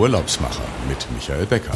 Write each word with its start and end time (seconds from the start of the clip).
Urlaubsmacher 0.00 0.62
mit 0.88 1.06
Michael 1.12 1.44
Becker. 1.44 1.74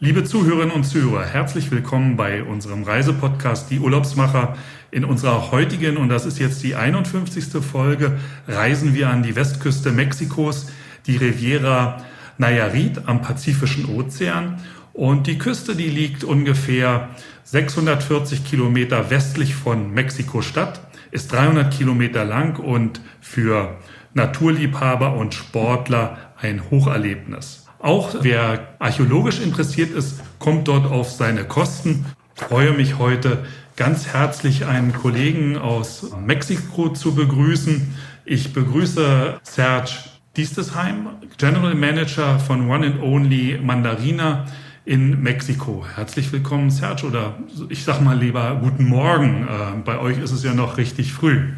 Liebe 0.00 0.24
Zuhörerinnen 0.24 0.72
und 0.72 0.82
Zuhörer, 0.82 1.24
herzlich 1.26 1.70
willkommen 1.70 2.16
bei 2.16 2.42
unserem 2.42 2.82
Reisepodcast 2.82 3.70
Die 3.70 3.78
Urlaubsmacher. 3.78 4.56
In 4.90 5.04
unserer 5.04 5.52
heutigen, 5.52 5.96
und 5.96 6.08
das 6.08 6.26
ist 6.26 6.40
jetzt 6.40 6.64
die 6.64 6.74
51. 6.74 7.62
Folge, 7.62 8.18
reisen 8.48 8.94
wir 8.94 9.10
an 9.10 9.22
die 9.22 9.36
Westküste 9.36 9.92
Mexikos, 9.92 10.72
die 11.06 11.18
Riviera 11.18 12.04
Nayarit 12.36 13.06
am 13.06 13.22
Pazifischen 13.22 13.84
Ozean. 13.94 14.60
Und 14.92 15.28
die 15.28 15.38
Küste, 15.38 15.76
die 15.76 15.88
liegt 15.88 16.24
ungefähr 16.24 17.10
640 17.44 18.44
Kilometer 18.44 19.08
westlich 19.08 19.54
von 19.54 19.92
Mexiko-Stadt, 19.92 20.89
ist 21.10 21.32
300 21.32 21.72
Kilometer 21.72 22.24
lang 22.24 22.58
und 22.58 23.00
für 23.20 23.76
Naturliebhaber 24.14 25.14
und 25.14 25.34
Sportler 25.34 26.18
ein 26.40 26.70
Hocherlebnis. 26.70 27.66
Auch 27.78 28.14
wer 28.20 28.74
archäologisch 28.78 29.40
interessiert 29.40 29.90
ist, 29.90 30.20
kommt 30.38 30.68
dort 30.68 30.86
auf 30.90 31.10
seine 31.10 31.44
Kosten. 31.44 32.04
Ich 32.36 32.42
freue 32.42 32.72
mich 32.72 32.98
heute 32.98 33.44
ganz 33.76 34.08
herzlich 34.08 34.66
einen 34.66 34.92
Kollegen 34.92 35.56
aus 35.56 36.10
Mexiko 36.26 36.90
zu 36.90 37.14
begrüßen. 37.14 37.94
Ich 38.24 38.52
begrüße 38.52 39.40
Serge 39.42 39.92
Diestesheim, 40.36 41.08
General 41.38 41.74
Manager 41.74 42.38
von 42.38 42.68
One 42.70 42.86
and 42.86 43.02
Only 43.02 43.58
Mandarina 43.62 44.44
in 44.90 45.22
Mexiko. 45.22 45.86
Herzlich 45.94 46.32
willkommen, 46.32 46.72
Serge, 46.72 47.06
oder 47.06 47.36
ich 47.68 47.84
sag 47.84 48.00
mal 48.00 48.18
lieber 48.18 48.58
guten 48.60 48.86
Morgen. 48.86 49.46
Äh, 49.46 49.76
bei 49.84 50.00
euch 50.00 50.18
ist 50.18 50.32
es 50.32 50.42
ja 50.42 50.52
noch 50.52 50.78
richtig 50.78 51.12
früh. 51.12 51.50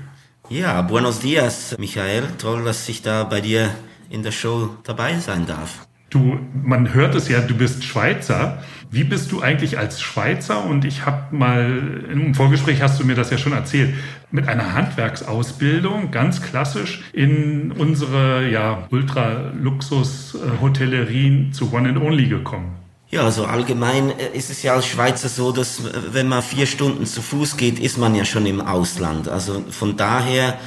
Ja, 0.51 0.83
buenos 0.83 1.21
dias, 1.21 1.75
Michael. 1.79 2.25
Toll, 2.37 2.63
dass 2.63 2.87
ich 2.91 3.01
da 3.01 3.25
bei 3.25 3.41
dir 3.41 3.71
in 4.11 4.23
der 4.23 4.33
Show 4.33 4.77
dabei 4.85 5.19
sein 5.19 5.47
darf. 5.47 5.87
Du, 6.11 6.39
man 6.63 6.93
hört 6.93 7.15
es 7.15 7.29
ja, 7.29 7.41
du 7.41 7.55
bist 7.55 7.85
Schweizer. 7.85 8.63
Wie 8.91 9.05
bist 9.05 9.33
du 9.33 9.41
eigentlich 9.41 9.79
als 9.79 10.03
Schweizer? 10.03 10.67
Und 10.67 10.85
ich 10.85 11.07
habe 11.07 11.35
mal 11.35 12.05
im 12.13 12.35
Vorgespräch 12.35 12.83
hast 12.83 13.01
du 13.01 13.07
mir 13.07 13.15
das 13.15 13.31
ja 13.31 13.39
schon 13.39 13.55
erzählt, 13.55 13.95
mit 14.31 14.47
einer 14.47 14.75
Handwerksausbildung 14.75 16.11
ganz 16.11 16.43
klassisch 16.43 17.03
in 17.15 17.73
unsere 17.73 18.47
ja 18.51 18.87
Ultra-Luxus-Hotellerien 18.91 21.55
zu 21.55 21.73
One 21.73 21.89
and 21.89 21.99
Only 21.99 22.27
gekommen. 22.27 22.83
Ja, 23.13 23.25
also 23.25 23.45
allgemein 23.45 24.19
äh, 24.19 24.31
ist 24.33 24.49
es 24.49 24.63
ja 24.63 24.73
als 24.73 24.87
Schweizer 24.87 25.29
so, 25.29 25.53
dass 25.53 25.81
äh, 25.81 25.83
wenn 26.13 26.29
man 26.29 26.43
vier 26.43 26.65
Stunden 26.65 27.05
zu 27.05 27.21
Fuß 27.21 27.59
geht, 27.59 27.79
ist 27.79 27.99
man 27.99 28.15
ja 28.15 28.25
schon 28.25 28.47
im 28.47 28.63
Ausland. 28.63 29.29
Also 29.29 29.63
von 29.69 29.99
daher 29.99 30.59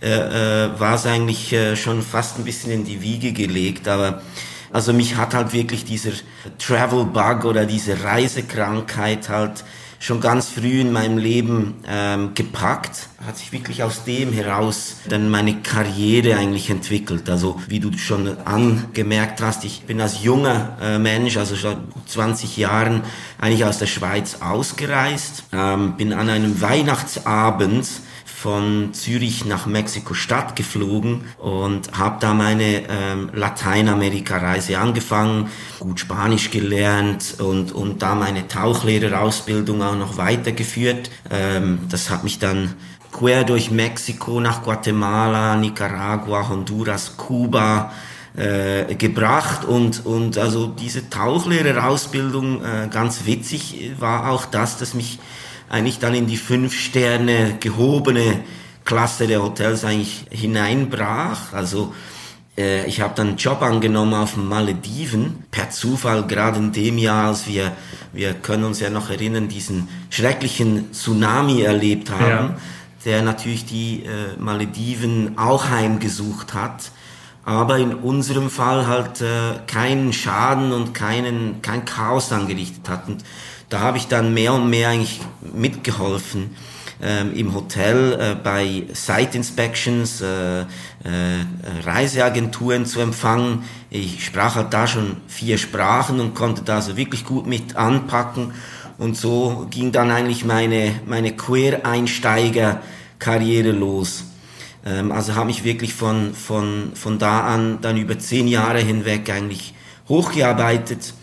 äh, 0.00 0.06
äh, 0.66 0.78
war 0.78 0.94
es 0.94 1.06
eigentlich 1.06 1.52
äh, 1.52 1.74
schon 1.74 2.02
fast 2.02 2.38
ein 2.38 2.44
bisschen 2.44 2.70
in 2.70 2.84
die 2.84 3.02
Wiege 3.02 3.32
gelegt. 3.32 3.88
Aber 3.88 4.22
also 4.72 4.92
mich 4.92 5.16
hat 5.16 5.34
halt 5.34 5.52
wirklich 5.52 5.84
dieser 5.84 6.12
Travel 6.58 7.04
Bug 7.04 7.44
oder 7.44 7.66
diese 7.66 8.04
Reisekrankheit 8.04 9.28
halt 9.28 9.64
schon 10.00 10.20
ganz 10.20 10.48
früh 10.48 10.80
in 10.80 10.92
meinem 10.92 11.18
Leben 11.18 11.82
ähm, 11.86 12.34
gepackt, 12.34 13.08
hat 13.26 13.36
sich 13.36 13.52
wirklich 13.52 13.82
aus 13.82 14.04
dem 14.04 14.32
heraus 14.32 14.96
dann 15.08 15.28
meine 15.28 15.60
Karriere 15.60 16.36
eigentlich 16.36 16.70
entwickelt. 16.70 17.28
Also 17.28 17.60
wie 17.66 17.80
du 17.80 17.96
schon 17.98 18.38
angemerkt 18.46 19.40
hast, 19.40 19.64
ich 19.64 19.82
bin 19.82 20.00
als 20.00 20.22
junger 20.22 20.76
äh, 20.80 20.98
Mensch, 20.98 21.36
also 21.36 21.56
schon 21.56 21.76
20 22.06 22.56
Jahren, 22.56 23.02
eigentlich 23.40 23.64
aus 23.64 23.78
der 23.78 23.86
Schweiz 23.86 24.36
ausgereist, 24.40 25.44
ähm, 25.52 25.96
bin 25.96 26.12
an 26.12 26.28
einem 26.28 26.60
Weihnachtsabend 26.60 27.86
von 28.40 28.94
Zürich 28.94 29.44
nach 29.46 29.66
Mexiko-Stadt 29.66 30.54
geflogen 30.54 31.22
und 31.38 31.98
habe 31.98 32.18
da 32.20 32.34
meine 32.34 32.84
ähm, 32.88 33.30
Lateinamerika-Reise 33.32 34.78
angefangen, 34.78 35.48
gut 35.80 35.98
Spanisch 35.98 36.52
gelernt 36.52 37.34
und, 37.40 37.72
und 37.72 38.00
da 38.00 38.14
meine 38.14 38.46
Tauchlehrerausbildung 38.46 39.82
auch 39.82 39.96
noch 39.96 40.18
weitergeführt. 40.18 41.10
Ähm, 41.30 41.80
das 41.88 42.10
hat 42.10 42.22
mich 42.22 42.38
dann 42.38 42.74
quer 43.10 43.42
durch 43.42 43.72
Mexiko 43.72 44.38
nach 44.38 44.62
Guatemala, 44.62 45.56
Nicaragua, 45.56 46.48
Honduras, 46.48 47.16
Kuba 47.16 47.92
äh, 48.36 48.94
gebracht 48.94 49.64
und, 49.64 50.06
und 50.06 50.38
also 50.38 50.68
diese 50.68 51.10
Tauchlehrerausbildung, 51.10 52.62
äh, 52.62 52.88
ganz 52.88 53.26
witzig 53.26 53.94
war 53.98 54.30
auch 54.30 54.44
das, 54.44 54.78
dass 54.78 54.94
mich 54.94 55.18
eigentlich 55.68 55.98
dann 55.98 56.14
in 56.14 56.26
die 56.26 56.36
fünf 56.36 56.74
Sterne 56.74 57.56
gehobene 57.60 58.40
Klasse 58.84 59.26
der 59.26 59.42
Hotels 59.42 59.84
eigentlich 59.84 60.26
hineinbrach. 60.30 61.52
Also 61.52 61.94
äh, 62.56 62.86
ich 62.86 63.00
habe 63.00 63.14
dann 63.14 63.28
einen 63.28 63.36
Job 63.36 63.62
angenommen 63.62 64.14
auf 64.14 64.34
den 64.34 64.48
Malediven, 64.48 65.44
per 65.50 65.70
Zufall 65.70 66.26
gerade 66.26 66.58
in 66.58 66.72
dem 66.72 66.98
Jahr, 66.98 67.28
als 67.28 67.46
wir, 67.46 67.72
wir 68.12 68.34
können 68.34 68.64
uns 68.64 68.80
ja 68.80 68.90
noch 68.90 69.10
erinnern, 69.10 69.48
diesen 69.48 69.88
schrecklichen 70.10 70.92
Tsunami 70.92 71.62
erlebt 71.62 72.10
haben, 72.10 72.54
ja. 72.54 72.56
der 73.04 73.22
natürlich 73.22 73.66
die 73.66 74.04
äh, 74.04 74.40
Malediven 74.40 75.38
auch 75.38 75.68
heimgesucht 75.68 76.54
hat 76.54 76.90
aber 77.48 77.78
in 77.78 77.94
unserem 77.94 78.50
Fall 78.50 78.86
halt 78.86 79.22
äh, 79.22 79.58
keinen 79.66 80.12
Schaden 80.12 80.70
und 80.72 80.92
keinen 80.92 81.62
kein 81.62 81.86
Chaos 81.86 82.30
angerichtet 82.30 82.86
hat. 82.90 83.08
Und 83.08 83.24
da 83.68 83.80
habe 83.80 83.98
ich 83.98 84.06
dann 84.08 84.32
mehr 84.34 84.54
und 84.54 84.70
mehr 84.70 84.90
eigentlich 84.90 85.20
mitgeholfen. 85.52 86.56
Ähm, 87.00 87.32
im 87.34 87.54
Hotel 87.54 88.18
äh, 88.20 88.34
bei 88.34 88.82
Site 88.92 89.36
Inspections, 89.36 90.20
äh, 90.20 90.62
äh, 90.62 90.64
Reiseagenturen 91.84 92.86
zu 92.86 92.98
empfangen. 92.98 93.62
Ich 93.88 94.24
sprach 94.24 94.56
halt 94.56 94.74
da 94.74 94.88
schon 94.88 95.18
vier 95.28 95.58
Sprachen 95.58 96.18
und 96.18 96.34
konnte 96.34 96.62
da 96.62 96.82
so 96.82 96.96
wirklich 96.96 97.24
gut 97.24 97.46
mit 97.46 97.76
anpacken. 97.76 98.52
Und 98.98 99.16
so 99.16 99.68
ging 99.70 99.92
dann 99.92 100.10
eigentlich 100.10 100.44
meine, 100.44 101.00
meine 101.06 101.36
Quereinsteiger-Karriere 101.36 103.70
los. 103.70 104.24
Ähm, 104.84 105.12
also 105.12 105.36
habe 105.36 105.52
ich 105.52 105.62
wirklich 105.62 105.94
von, 105.94 106.34
von, 106.34 106.90
von 106.94 107.20
da 107.20 107.42
an 107.42 107.78
dann 107.80 107.96
über 107.96 108.18
zehn 108.18 108.48
Jahre 108.48 108.80
hinweg 108.80 109.30
eigentlich 109.30 109.72
hochgearbeitet 110.08 111.14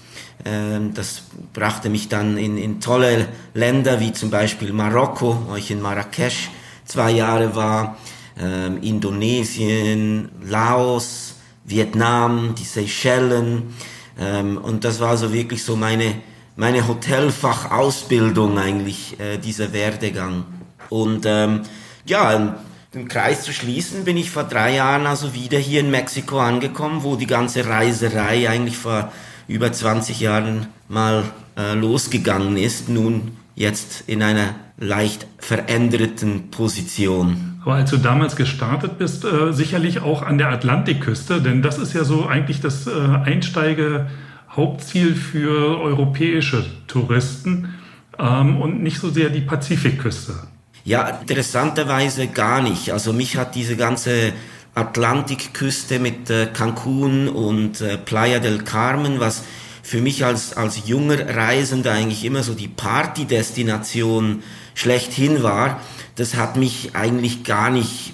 das 0.43 1.23
brachte 1.53 1.89
mich 1.89 2.07
dann 2.07 2.37
in, 2.37 2.57
in 2.57 2.79
tolle 2.79 3.27
Länder 3.55 3.99
wie 3.99 4.13
zum 4.13 4.29
Beispiel 4.29 4.73
Marokko, 4.73 5.41
wo 5.47 5.55
ich 5.55 5.71
in 5.71 5.81
Marrakesch 5.81 6.49
zwei 6.85 7.11
Jahre 7.11 7.55
war, 7.55 7.97
ähm, 8.39 8.81
Indonesien, 8.81 10.29
Laos, 10.43 11.35
Vietnam, 11.63 12.55
die 12.55 12.63
Seychellen. 12.63 13.73
Ähm, 14.19 14.57
und 14.57 14.83
das 14.83 14.99
war 14.99 15.17
so 15.17 15.33
wirklich 15.33 15.63
so 15.63 15.75
meine, 15.75 16.15
meine 16.55 16.87
Hotelfachausbildung 16.87 18.57
eigentlich, 18.57 19.19
äh, 19.19 19.37
dieser 19.37 19.73
Werdegang. 19.73 20.45
Und 20.89 21.25
ähm, 21.25 21.61
ja, 22.05 22.57
den 22.93 23.07
Kreis 23.07 23.43
zu 23.43 23.51
schließen, 23.51 24.05
bin 24.05 24.15
ich 24.15 24.31
vor 24.31 24.43
drei 24.43 24.75
Jahren 24.75 25.05
also 25.05 25.33
wieder 25.33 25.57
hier 25.57 25.81
in 25.81 25.91
Mexiko 25.91 26.39
angekommen, 26.39 27.03
wo 27.03 27.15
die 27.15 27.27
ganze 27.27 27.65
Reiserei 27.65 28.49
eigentlich 28.49 28.77
vor 28.77 29.11
über 29.47 29.71
20 29.71 30.19
Jahren 30.19 30.67
mal 30.87 31.23
äh, 31.57 31.73
losgegangen 31.73 32.57
ist, 32.57 32.89
nun 32.89 33.31
jetzt 33.55 34.03
in 34.07 34.21
einer 34.21 34.55
leicht 34.77 35.25
veränderten 35.37 36.51
Position. 36.51 37.61
Aber 37.63 37.75
als 37.75 37.89
du 37.89 37.97
damals 37.97 38.35
gestartet 38.35 38.97
bist, 38.97 39.23
äh, 39.25 39.51
sicherlich 39.51 40.01
auch 40.01 40.21
an 40.21 40.37
der 40.37 40.49
Atlantikküste, 40.49 41.41
denn 41.41 41.61
das 41.61 41.79
ist 41.79 41.93
ja 41.93 42.03
so 42.03 42.27
eigentlich 42.27 42.61
das 42.61 42.85
äh, 42.85 42.91
Einsteige-Hauptziel 42.91 45.15
für 45.15 45.79
europäische 45.79 46.65
Touristen 46.87 47.73
ähm, 48.19 48.61
und 48.61 48.83
nicht 48.83 48.99
so 48.99 49.09
sehr 49.09 49.29
die 49.29 49.41
Pazifikküste. 49.41 50.33
Ja, 50.83 51.07
interessanterweise 51.07 52.27
gar 52.27 52.61
nicht. 52.61 52.91
Also 52.91 53.13
mich 53.13 53.37
hat 53.37 53.55
diese 53.55 53.75
ganze 53.75 54.33
Atlantikküste 54.75 55.99
mit 55.99 56.29
äh, 56.29 56.47
Cancun 56.47 57.29
und 57.29 57.81
äh, 57.81 57.97
Playa 57.97 58.39
del 58.39 58.63
Carmen, 58.63 59.19
was 59.19 59.43
für 59.81 60.01
mich 60.01 60.25
als, 60.25 60.57
als 60.57 60.87
junger 60.87 61.35
Reisender 61.35 61.93
eigentlich 61.93 62.25
immer 62.25 62.43
so 62.43 62.53
die 62.53 62.67
Partydestination 62.67 64.43
schlechthin 64.73 65.43
war, 65.43 65.79
das 66.15 66.35
hat 66.35 66.57
mich 66.57 66.91
eigentlich 66.93 67.43
gar 67.43 67.69
nicht 67.69 68.13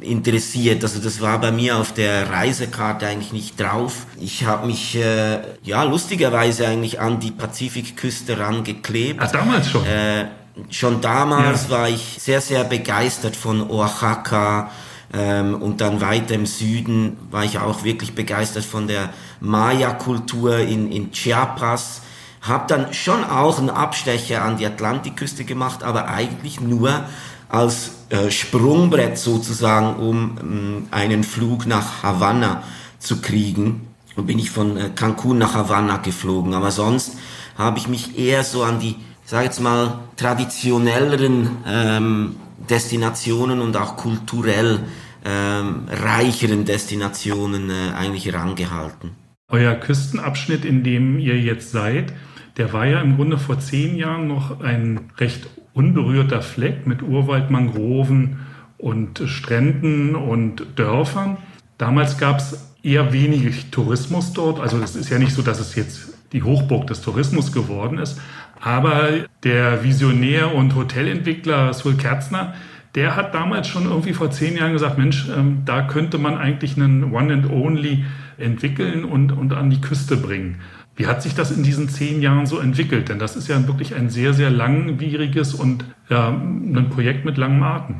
äh, 0.00 0.06
interessiert. 0.06 0.84
Also 0.84 1.00
das 1.00 1.20
war 1.20 1.40
bei 1.40 1.50
mir 1.50 1.76
auf 1.76 1.92
der 1.92 2.30
Reisekarte 2.30 3.06
eigentlich 3.06 3.32
nicht 3.32 3.58
drauf. 3.58 4.06
Ich 4.20 4.44
habe 4.44 4.66
mich 4.66 4.94
äh, 4.94 5.40
ja 5.64 5.82
lustigerweise 5.82 6.68
eigentlich 6.68 7.00
an 7.00 7.18
die 7.18 7.32
Pazifikküste 7.32 8.38
rangeklebt. 8.38 9.20
Ah, 9.20 9.26
damals 9.26 9.70
schon. 9.70 9.84
Äh, 9.86 10.26
schon 10.70 11.00
damals 11.00 11.64
ja. 11.64 11.70
war 11.70 11.88
ich 11.88 12.18
sehr 12.20 12.40
sehr 12.40 12.62
begeistert 12.64 13.34
von 13.34 13.68
Oaxaca 13.68 14.70
und 15.18 15.80
dann 15.80 16.00
weiter 16.00 16.34
im 16.34 16.46
Süden 16.46 17.16
war 17.30 17.44
ich 17.44 17.58
auch 17.58 17.84
wirklich 17.84 18.14
begeistert 18.14 18.64
von 18.64 18.86
der 18.86 19.10
Maya-Kultur 19.40 20.58
in, 20.58 20.92
in 20.92 21.10
Chiapas. 21.12 22.02
Hab 22.42 22.68
dann 22.68 22.92
schon 22.92 23.24
auch 23.24 23.58
einen 23.58 23.70
Abstecher 23.70 24.42
an 24.42 24.58
die 24.58 24.66
Atlantikküste 24.66 25.44
gemacht, 25.44 25.82
aber 25.82 26.08
eigentlich 26.08 26.60
nur 26.60 27.04
als 27.48 27.92
äh, 28.10 28.30
Sprungbrett 28.30 29.18
sozusagen, 29.18 29.96
um 29.96 30.38
ähm, 30.40 30.86
einen 30.90 31.24
Flug 31.24 31.66
nach 31.66 32.02
Havanna 32.02 32.62
zu 32.98 33.20
kriegen. 33.20 33.88
Und 34.16 34.26
bin 34.26 34.38
ich 34.38 34.50
von 34.50 34.76
äh, 34.76 34.90
Cancun 34.94 35.38
nach 35.38 35.54
Havanna 35.54 35.98
geflogen. 35.98 36.54
Aber 36.54 36.70
sonst 36.70 37.16
habe 37.56 37.78
ich 37.78 37.88
mich 37.88 38.18
eher 38.18 38.44
so 38.44 38.62
an 38.62 38.80
die, 38.80 38.96
sag 39.24 39.44
jetzt 39.44 39.60
mal, 39.60 39.98
traditionelleren 40.16 41.50
ähm, 41.66 42.36
Destinationen 42.68 43.60
und 43.60 43.76
auch 43.76 43.96
kulturell 43.96 44.80
ähm, 45.26 45.86
reicheren 45.88 46.64
Destinationen 46.64 47.68
äh, 47.68 47.94
eigentlich 47.96 48.26
herangehalten. 48.26 49.10
Euer 49.48 49.74
Küstenabschnitt, 49.74 50.64
in 50.64 50.84
dem 50.84 51.18
ihr 51.18 51.38
jetzt 51.38 51.72
seid, 51.72 52.12
der 52.56 52.72
war 52.72 52.86
ja 52.86 53.00
im 53.00 53.16
Grunde 53.16 53.36
vor 53.36 53.58
zehn 53.58 53.96
Jahren 53.96 54.28
noch 54.28 54.60
ein 54.60 55.10
recht 55.18 55.48
unberührter 55.74 56.42
Fleck 56.42 56.86
mit 56.86 57.02
Urwald, 57.02 57.50
Mangroven 57.50 58.46
und 58.78 59.22
Stränden 59.26 60.14
und 60.14 60.64
Dörfern. 60.76 61.38
Damals 61.76 62.18
gab 62.18 62.38
es 62.38 62.74
eher 62.82 63.12
wenig 63.12 63.70
Tourismus 63.70 64.32
dort. 64.32 64.60
Also 64.60 64.78
es 64.78 64.94
ist 64.94 65.10
ja 65.10 65.18
nicht 65.18 65.32
so, 65.32 65.42
dass 65.42 65.58
es 65.58 65.74
jetzt 65.74 66.14
die 66.32 66.42
Hochburg 66.42 66.86
des 66.86 67.02
Tourismus 67.02 67.52
geworden 67.52 67.98
ist. 67.98 68.20
Aber 68.60 69.10
der 69.42 69.82
Visionär 69.82 70.54
und 70.54 70.74
Hotelentwickler 70.74 71.74
Sul 71.74 71.96
Kerzner, 71.96 72.54
der 72.96 73.14
hat 73.14 73.34
damals 73.34 73.68
schon 73.68 73.84
irgendwie 73.84 74.14
vor 74.14 74.30
zehn 74.30 74.56
Jahren 74.56 74.72
gesagt, 74.72 74.96
Mensch, 74.96 75.28
ähm, 75.28 75.62
da 75.66 75.82
könnte 75.82 76.16
man 76.16 76.36
eigentlich 76.36 76.76
einen 76.76 77.12
One 77.12 77.32
and 77.32 77.50
Only 77.50 78.04
entwickeln 78.38 79.04
und, 79.04 79.32
und 79.32 79.52
an 79.52 79.70
die 79.70 79.80
Küste 79.80 80.16
bringen. 80.16 80.60
Wie 80.96 81.06
hat 81.06 81.22
sich 81.22 81.34
das 81.34 81.50
in 81.50 81.62
diesen 81.62 81.90
zehn 81.90 82.22
Jahren 82.22 82.46
so 82.46 82.58
entwickelt? 82.58 83.10
Denn 83.10 83.18
das 83.18 83.36
ist 83.36 83.48
ja 83.48 83.66
wirklich 83.66 83.94
ein 83.94 84.08
sehr, 84.08 84.32
sehr 84.32 84.48
langwieriges 84.48 85.52
und 85.52 85.84
ja, 86.08 86.28
ein 86.28 86.88
Projekt 86.88 87.26
mit 87.26 87.36
langem 87.36 87.62
Atem. 87.62 87.96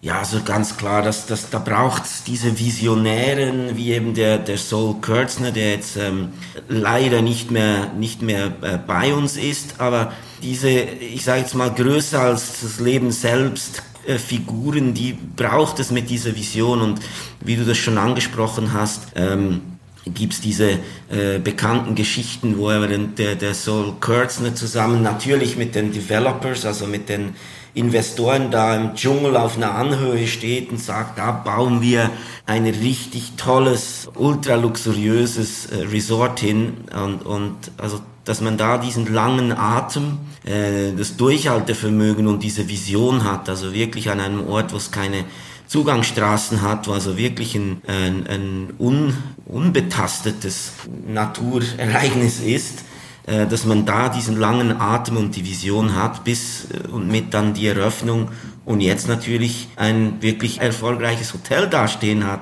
Ja, 0.00 0.20
also 0.20 0.40
ganz 0.44 0.76
klar, 0.76 1.02
dass, 1.02 1.26
dass, 1.26 1.50
da 1.50 1.58
braucht's 1.58 2.22
diese 2.22 2.60
Visionären, 2.60 3.76
wie 3.76 3.90
eben 3.90 4.14
der, 4.14 4.38
der 4.38 4.58
Saul 4.58 5.00
Kurtzner, 5.00 5.50
der 5.50 5.72
jetzt 5.72 5.96
ähm, 5.96 6.28
leider 6.68 7.22
nicht 7.22 7.50
mehr, 7.50 7.90
nicht 7.98 8.22
mehr 8.22 8.52
äh, 8.60 8.78
bei 8.86 9.12
uns 9.12 9.36
ist, 9.36 9.80
aber 9.80 10.12
diese, 10.42 10.68
ich 10.70 11.24
sage 11.24 11.40
jetzt 11.40 11.56
mal, 11.56 11.72
größer 11.72 12.20
als 12.20 12.60
das 12.60 12.78
Leben 12.78 13.10
selbst, 13.10 13.82
äh, 14.06 14.18
Figuren, 14.18 14.94
die 14.94 15.12
braucht 15.12 15.78
es 15.80 15.90
mit 15.90 16.10
dieser 16.10 16.34
Vision. 16.34 16.80
Und 16.80 17.00
wie 17.40 17.56
du 17.56 17.64
das 17.64 17.76
schon 17.76 17.98
angesprochen 17.98 18.72
hast, 18.72 19.08
ähm, 19.14 19.62
gibt's 20.06 20.40
diese 20.40 20.78
äh, 21.10 21.38
bekannten 21.42 21.94
Geschichten, 21.94 22.58
wo 22.58 22.70
er 22.70 22.86
der, 22.86 23.34
der 23.34 23.54
Saul 23.54 23.94
Kurtzner 24.00 24.54
zusammen 24.54 25.02
natürlich 25.02 25.56
mit 25.56 25.74
den 25.74 25.92
Developers, 25.92 26.64
also 26.64 26.86
mit 26.86 27.08
den 27.08 27.34
Investoren 27.76 28.50
da 28.50 28.74
im 28.74 28.94
Dschungel 28.94 29.36
auf 29.36 29.56
einer 29.56 29.74
Anhöhe 29.74 30.26
steht 30.26 30.70
und 30.70 30.80
sagt, 30.80 31.18
da 31.18 31.30
bauen 31.30 31.82
wir 31.82 32.10
ein 32.46 32.64
richtig 32.64 33.32
tolles, 33.36 34.08
ultra 34.14 34.54
luxuriöses 34.54 35.66
äh, 35.66 35.82
Resort 35.82 36.40
hin. 36.40 36.72
Und, 36.94 37.26
und 37.26 37.54
also 37.76 38.00
dass 38.24 38.40
man 38.40 38.56
da 38.56 38.78
diesen 38.78 39.12
langen 39.12 39.52
Atem, 39.52 40.18
äh, 40.44 40.92
das 40.96 41.18
Durchhaltevermögen 41.18 42.26
und 42.26 42.42
diese 42.42 42.66
Vision 42.66 43.24
hat, 43.24 43.48
also 43.50 43.74
wirklich 43.74 44.08
an 44.10 44.20
einem 44.20 44.48
Ort, 44.48 44.72
wo 44.72 44.78
es 44.78 44.90
keine 44.90 45.24
Zugangsstraßen 45.66 46.62
hat, 46.62 46.88
wo 46.88 46.92
also 46.92 47.18
wirklich 47.18 47.56
ein, 47.56 47.82
ein, 47.86 48.26
ein 48.26 48.72
un, 48.78 49.14
unbetastetes 49.44 50.72
Naturereignis 51.06 52.40
ist, 52.40 52.84
dass 53.26 53.64
man 53.64 53.84
da 53.84 54.08
diesen 54.08 54.38
langen 54.38 54.80
Atem 54.80 55.16
und 55.16 55.34
die 55.34 55.44
Vision 55.44 55.96
hat, 55.96 56.24
bis 56.24 56.68
äh, 56.70 56.88
und 56.88 57.08
mit 57.08 57.34
dann 57.34 57.54
die 57.54 57.66
Eröffnung 57.66 58.28
und 58.64 58.80
jetzt 58.80 59.08
natürlich 59.08 59.68
ein 59.76 60.22
wirklich 60.22 60.60
erfolgreiches 60.60 61.34
Hotel 61.34 61.68
dastehen 61.68 62.24
hat. 62.24 62.40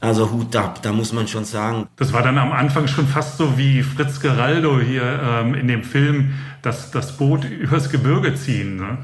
Also 0.00 0.30
Hut 0.30 0.54
ab, 0.54 0.80
da 0.82 0.92
muss 0.92 1.12
man 1.12 1.26
schon 1.26 1.44
sagen. 1.44 1.88
Das 1.96 2.12
war 2.12 2.22
dann 2.22 2.38
am 2.38 2.52
Anfang 2.52 2.86
schon 2.86 3.06
fast 3.06 3.36
so 3.36 3.58
wie 3.58 3.82
Fritz 3.82 4.20
Geraldo 4.20 4.80
hier 4.80 5.20
ähm, 5.22 5.54
in 5.54 5.66
dem 5.66 5.82
Film, 5.82 6.34
das, 6.62 6.90
das 6.92 7.16
Boot 7.16 7.44
übers 7.44 7.90
Gebirge 7.90 8.34
ziehen. 8.34 8.76
Ne? 8.76 8.98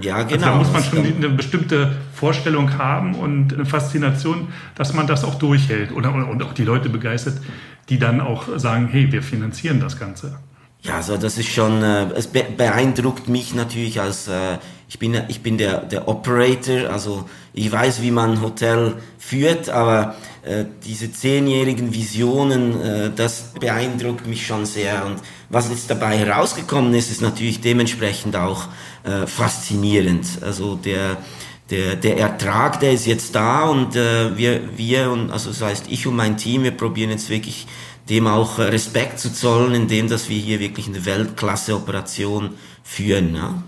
Ja, 0.00 0.22
genau. 0.22 0.32
Also 0.32 0.46
da 0.46 0.54
muss 0.56 0.72
man 0.72 0.82
schon 0.82 0.98
eine 0.98 1.28
bestimmte 1.28 1.92
Vorstellung 2.14 2.78
haben 2.78 3.14
und 3.14 3.52
eine 3.52 3.66
Faszination, 3.66 4.48
dass 4.74 4.94
man 4.94 5.06
das 5.06 5.22
auch 5.22 5.36
durchhält 5.36 5.92
oder, 5.92 6.12
und 6.12 6.42
auch 6.42 6.54
die 6.54 6.64
Leute 6.64 6.88
begeistert, 6.88 7.40
die 7.88 7.98
dann 7.98 8.20
auch 8.20 8.58
sagen, 8.58 8.88
hey, 8.90 9.12
wir 9.12 9.22
finanzieren 9.22 9.80
das 9.80 9.98
Ganze. 9.98 10.38
Ja, 10.84 10.96
also 10.96 11.16
das 11.16 11.38
ist 11.38 11.48
schon, 11.48 11.80
äh, 11.82 12.06
es 12.16 12.26
beeindruckt 12.26 13.28
mich 13.28 13.54
natürlich 13.54 14.00
als, 14.00 14.26
äh, 14.26 14.58
ich 14.88 14.98
bin, 14.98 15.16
ich 15.28 15.40
bin 15.40 15.56
der, 15.56 15.78
der 15.82 16.08
Operator, 16.08 16.90
also 16.90 17.28
ich 17.52 17.70
weiß, 17.70 18.02
wie 18.02 18.10
man 18.10 18.32
ein 18.32 18.42
Hotel 18.42 18.96
führt, 19.16 19.70
aber 19.70 20.16
äh, 20.42 20.64
diese 20.84 21.12
zehnjährigen 21.12 21.94
Visionen, 21.94 22.80
äh, 22.82 23.10
das 23.14 23.52
beeindruckt 23.60 24.26
mich 24.26 24.44
schon 24.44 24.66
sehr. 24.66 25.06
Und 25.06 25.18
was 25.50 25.70
jetzt 25.70 25.88
dabei 25.88 26.18
herausgekommen 26.18 26.92
ist, 26.94 27.12
ist 27.12 27.22
natürlich 27.22 27.60
dementsprechend 27.60 28.34
auch 28.34 28.64
äh, 29.04 29.28
faszinierend. 29.28 30.26
Also 30.42 30.74
der, 30.74 31.18
der, 31.70 31.94
der 31.94 32.18
Ertrag, 32.18 32.80
der 32.80 32.92
ist 32.92 33.06
jetzt 33.06 33.36
da 33.36 33.68
und 33.68 33.94
äh, 33.94 34.36
wir, 34.36 34.76
wir 34.76 35.12
und 35.12 35.30
also 35.30 35.50
das 35.50 35.62
heißt 35.62 35.84
ich 35.90 36.08
und 36.08 36.16
mein 36.16 36.36
Team, 36.36 36.64
wir 36.64 36.72
probieren 36.72 37.10
jetzt 37.10 37.30
wirklich 37.30 37.68
dem 38.08 38.26
auch 38.26 38.58
Respekt 38.58 39.18
zu 39.18 39.32
zollen, 39.32 39.74
indem 39.74 40.08
dass 40.08 40.28
wir 40.28 40.38
hier 40.38 40.60
wirklich 40.60 40.88
eine 40.88 41.04
Weltklasse-Operation 41.04 42.50
führen. 42.82 43.34
Ja. 43.34 43.62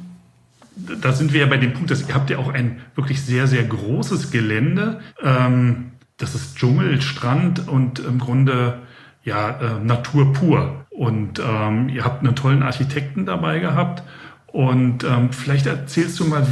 Da 1.01 1.13
sind 1.13 1.33
wir 1.33 1.41
ja 1.41 1.47
bei 1.47 1.57
dem 1.57 1.73
Punkt, 1.73 1.91
dass 1.91 2.09
ihr 2.09 2.15
habt 2.15 2.31
ja 2.31 2.39
auch 2.39 2.49
ein 2.53 2.81
wirklich 2.95 3.23
sehr, 3.23 3.47
sehr 3.47 3.63
großes 3.63 4.31
Gelände. 4.31 5.01
Ähm, 5.23 5.93
das 6.17 6.35
ist 6.35 6.57
Dschungel, 6.57 7.01
Strand 7.01 7.69
und 7.69 8.01
im 8.01 8.19
Grunde 8.19 8.83
ja 9.25 9.51
äh, 9.51 9.81
Natur 9.81 10.33
pur. 10.33 10.85
Und 10.91 11.41
ähm, 11.41 11.89
ihr 11.89 12.05
habt 12.05 12.25
einen 12.25 12.37
tollen 12.37 12.63
Architekten 12.63 13.27
dabei 13.27 13.59
gehabt. 13.59 14.03
Und 14.47 15.03
ähm, 15.03 15.33
vielleicht 15.33 15.67
erzählst 15.67 16.21
du 16.21 16.25
mal, 16.25 16.47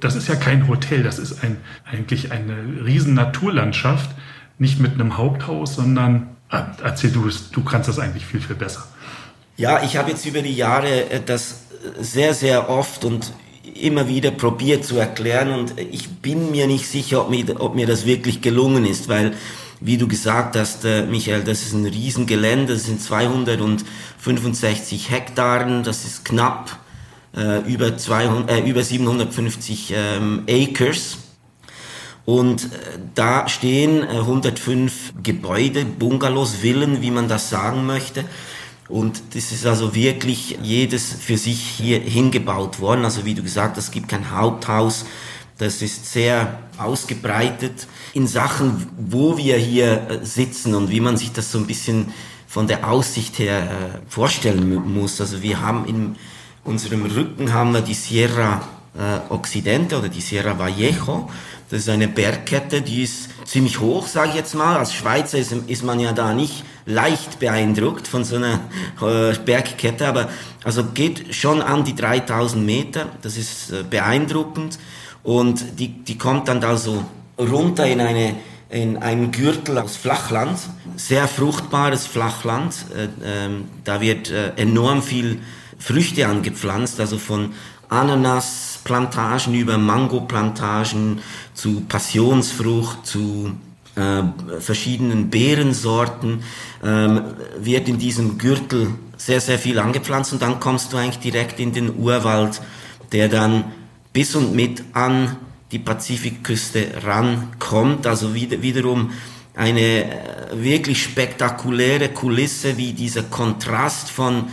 das 0.00 0.16
ist 0.16 0.28
ja 0.28 0.34
kein 0.34 0.66
Hotel, 0.66 1.04
das 1.04 1.20
ist 1.20 1.44
ein, 1.44 1.58
eigentlich 1.84 2.32
eine 2.32 2.84
riesen 2.84 3.14
Naturlandschaft, 3.14 4.10
nicht 4.58 4.80
mit 4.80 4.94
einem 4.94 5.16
Haupthaus, 5.16 5.76
sondern 5.76 6.35
erzähl 6.50 7.10
du 7.10 7.28
es, 7.28 7.50
du 7.50 7.64
kannst 7.64 7.88
das 7.88 7.98
eigentlich 7.98 8.26
viel, 8.26 8.40
viel 8.40 8.56
besser. 8.56 8.86
Ja, 9.56 9.82
ich 9.82 9.96
habe 9.96 10.10
jetzt 10.10 10.26
über 10.26 10.42
die 10.42 10.54
Jahre 10.54 11.10
äh, 11.10 11.20
das 11.24 11.62
sehr, 12.00 12.34
sehr 12.34 12.68
oft 12.68 13.04
und 13.04 13.32
immer 13.74 14.08
wieder 14.08 14.30
probiert 14.30 14.84
zu 14.84 14.96
erklären 14.96 15.50
und 15.50 15.78
ich 15.78 16.08
bin 16.08 16.50
mir 16.50 16.66
nicht 16.66 16.86
sicher, 16.86 17.22
ob 17.22 17.30
mir, 17.30 17.60
ob 17.60 17.74
mir 17.74 17.86
das 17.86 18.06
wirklich 18.06 18.40
gelungen 18.40 18.86
ist, 18.86 19.08
weil, 19.08 19.34
wie 19.80 19.98
du 19.98 20.08
gesagt 20.08 20.56
hast, 20.56 20.84
äh, 20.84 21.04
Michael, 21.04 21.44
das 21.44 21.62
ist 21.62 21.72
ein 21.72 21.84
Riesengelände, 21.84 22.74
das 22.74 22.84
sind 22.84 23.02
265 23.02 25.10
Hektaren, 25.10 25.82
das 25.82 26.04
ist 26.04 26.24
knapp 26.24 26.78
äh, 27.36 27.60
über, 27.70 27.96
200, 27.96 28.50
äh, 28.50 28.60
über 28.60 28.82
750 28.82 29.92
ähm, 29.94 30.44
Acres 30.48 31.18
und 32.26 32.64
äh, 32.64 32.68
da 33.14 33.48
stehen 33.48 34.02
105 34.02 34.92
äh, 34.92 35.22
Gebäude, 35.22 35.86
Bungalows, 35.86 36.56
Villen, 36.56 37.00
wie 37.00 37.12
man 37.12 37.28
das 37.28 37.48
sagen 37.48 37.86
möchte. 37.86 38.24
Und 38.88 39.22
das 39.34 39.52
ist 39.52 39.64
also 39.64 39.94
wirklich 39.94 40.58
jedes 40.62 41.12
für 41.12 41.38
sich 41.38 41.60
hier 41.60 42.00
hingebaut 42.00 42.80
worden. 42.80 43.04
Also 43.04 43.24
wie 43.24 43.34
du 43.34 43.42
gesagt 43.42 43.78
es 43.78 43.90
gibt 43.90 44.08
kein 44.08 44.30
Haupthaus. 44.30 45.06
Das 45.58 45.80
ist 45.82 46.12
sehr 46.12 46.58
ausgebreitet 46.78 47.86
in 48.12 48.26
Sachen, 48.26 48.88
wo 48.98 49.38
wir 49.38 49.56
hier 49.56 50.10
äh, 50.10 50.24
sitzen 50.24 50.74
und 50.74 50.90
wie 50.90 51.00
man 51.00 51.16
sich 51.16 51.32
das 51.32 51.52
so 51.52 51.58
ein 51.58 51.66
bisschen 51.66 52.12
von 52.48 52.66
der 52.66 52.90
Aussicht 52.90 53.38
her 53.38 54.00
vorstellen 54.08 54.74
muss. 54.94 55.20
Also 55.20 55.42
wir 55.42 55.60
haben 55.60 55.84
in 55.86 56.16
unserem 56.64 57.04
Rücken 57.04 57.52
haben 57.52 57.72
wir 57.72 57.82
die 57.82 57.94
Sierra 57.94 58.62
Occidente 59.28 59.98
oder 59.98 60.08
die 60.08 60.22
Sierra 60.22 60.58
Vallejo 60.58 61.28
das 61.70 61.80
ist 61.80 61.88
eine 61.88 62.08
Bergkette, 62.08 62.80
die 62.80 63.02
ist 63.02 63.30
ziemlich 63.44 63.80
hoch, 63.80 64.06
sage 64.06 64.30
ich 64.30 64.34
jetzt 64.36 64.54
mal. 64.54 64.76
Als 64.76 64.94
Schweizer 64.94 65.38
ist, 65.38 65.52
ist, 65.52 65.82
man 65.82 65.98
ja 65.98 66.12
da 66.12 66.32
nicht 66.32 66.64
leicht 66.84 67.40
beeindruckt 67.40 68.06
von 68.06 68.24
so 68.24 68.36
einer 68.36 68.60
äh, 69.00 69.36
Bergkette, 69.44 70.06
aber 70.06 70.28
also 70.62 70.84
geht 70.84 71.34
schon 71.34 71.62
an 71.62 71.84
die 71.84 71.94
3000 71.94 72.64
Meter. 72.64 73.06
Das 73.22 73.36
ist 73.36 73.72
äh, 73.72 73.82
beeindruckend 73.82 74.78
und 75.22 75.80
die, 75.80 75.88
die 75.88 76.18
kommt 76.18 76.48
dann 76.48 76.60
da 76.60 76.76
so 76.76 77.04
runter 77.38 77.86
in 77.86 78.00
eine 78.00 78.36
in 78.68 78.96
einen 78.96 79.30
Gürtel 79.30 79.78
aus 79.78 79.96
Flachland, 79.96 80.58
sehr 80.96 81.28
fruchtbares 81.28 82.06
Flachland. 82.06 82.74
Äh, 82.96 83.08
ähm, 83.24 83.68
da 83.84 84.00
wird 84.00 84.30
äh, 84.30 84.52
enorm 84.56 85.02
viel 85.02 85.40
Früchte 85.78 86.26
angepflanzt, 86.26 86.98
also 86.98 87.18
von 87.18 87.52
Ananasplantagen 88.86 89.54
über 89.54 89.78
Mangoplantagen 89.78 91.20
zu 91.54 91.82
Passionsfrucht, 91.82 93.06
zu 93.06 93.52
äh, 93.96 94.22
verschiedenen 94.60 95.30
Beerensorten, 95.30 96.42
ähm, 96.84 97.22
wird 97.58 97.88
in 97.88 97.98
diesem 97.98 98.38
Gürtel 98.38 98.88
sehr, 99.16 99.40
sehr 99.40 99.58
viel 99.58 99.78
angepflanzt 99.78 100.32
und 100.32 100.42
dann 100.42 100.60
kommst 100.60 100.92
du 100.92 100.96
eigentlich 100.96 101.18
direkt 101.18 101.58
in 101.58 101.72
den 101.72 101.96
Urwald, 101.98 102.60
der 103.12 103.28
dann 103.28 103.64
bis 104.12 104.34
und 104.34 104.54
mit 104.54 104.84
an 104.92 105.36
die 105.72 105.78
Pazifikküste 105.78 107.02
rankommt. 107.02 108.06
Also 108.06 108.34
wieder, 108.34 108.62
wiederum 108.62 109.10
eine 109.54 109.80
äh, 109.80 110.08
wirklich 110.52 111.02
spektakuläre 111.02 112.10
Kulisse, 112.10 112.76
wie 112.76 112.92
dieser 112.92 113.24
Kontrast 113.24 114.10
von 114.10 114.44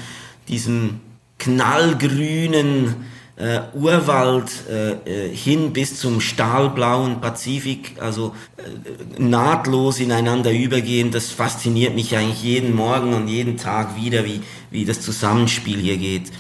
diesem 0.48 1.02
knallgrünen 1.40 2.96
äh, 3.36 3.62
Urwald 3.74 4.52
äh, 4.70 4.92
äh, 4.92 5.36
hin 5.36 5.74
bis 5.74 6.00
zum 6.00 6.22
stahlblauen 6.22 7.20
Pazifik, 7.20 7.96
also 8.00 8.36
äh, 8.58 9.22
nahtlos 9.22 10.00
ineinander 10.00 10.52
übergehen, 10.52 11.12
das 11.12 11.32
fasziniert 11.32 11.96
mich 11.96 12.16
eigentlich 12.16 12.44
jeden 12.44 12.76
Morgen 12.76 13.14
und 13.14 13.28
jeden 13.28 13.58
Tag 13.58 13.96
wieder, 13.96 14.26
wie, 14.26 14.42
wie 14.70 14.86
das 14.86 15.02
Zusammenspiel 15.02 15.80
hier 15.80 15.98
geht. 15.98 16.32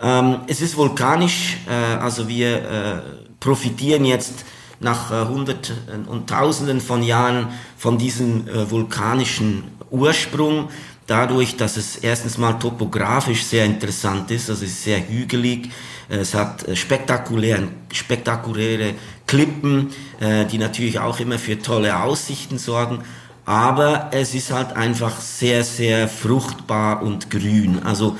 Ähm, 0.00 0.40
es 0.46 0.60
ist 0.60 0.76
vulkanisch, 0.76 1.58
äh, 1.68 1.96
also 1.96 2.28
wir 2.28 2.56
äh, 2.56 3.02
profitieren 3.40 4.04
jetzt 4.04 4.44
nach 4.78 5.10
äh, 5.10 5.26
Hunderten 5.26 6.06
und 6.06 6.28
Tausenden 6.28 6.80
von 6.80 7.02
Jahren 7.02 7.48
von 7.76 7.98
diesem 7.98 8.46
äh, 8.46 8.70
vulkanischen 8.70 9.64
Ursprung, 9.90 10.68
dadurch, 11.06 11.56
dass 11.56 11.76
es 11.76 11.96
erstens 11.96 12.38
mal 12.38 12.54
topografisch 12.54 13.44
sehr 13.44 13.64
interessant 13.64 14.30
ist, 14.30 14.50
also 14.50 14.64
es 14.64 14.72
ist 14.72 14.84
sehr 14.84 15.08
hügelig, 15.08 15.70
es 16.08 16.34
hat 16.34 16.66
äh, 16.66 16.76
spektakuläre, 16.76 17.68
spektakuläre 17.92 18.94
Klippen, 19.26 19.90
äh, 20.20 20.44
die 20.46 20.58
natürlich 20.58 20.98
auch 20.98 21.18
immer 21.20 21.38
für 21.38 21.58
tolle 21.58 22.00
Aussichten 22.00 22.58
sorgen, 22.58 23.02
aber 23.44 24.10
es 24.12 24.34
ist 24.34 24.52
halt 24.52 24.72
einfach 24.72 25.20
sehr, 25.20 25.62
sehr 25.62 26.08
fruchtbar 26.08 27.02
und 27.02 27.30
grün. 27.30 27.82
Also 27.84 28.16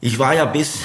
ich 0.00 0.18
war 0.18 0.34
ja 0.34 0.44
bis, 0.44 0.78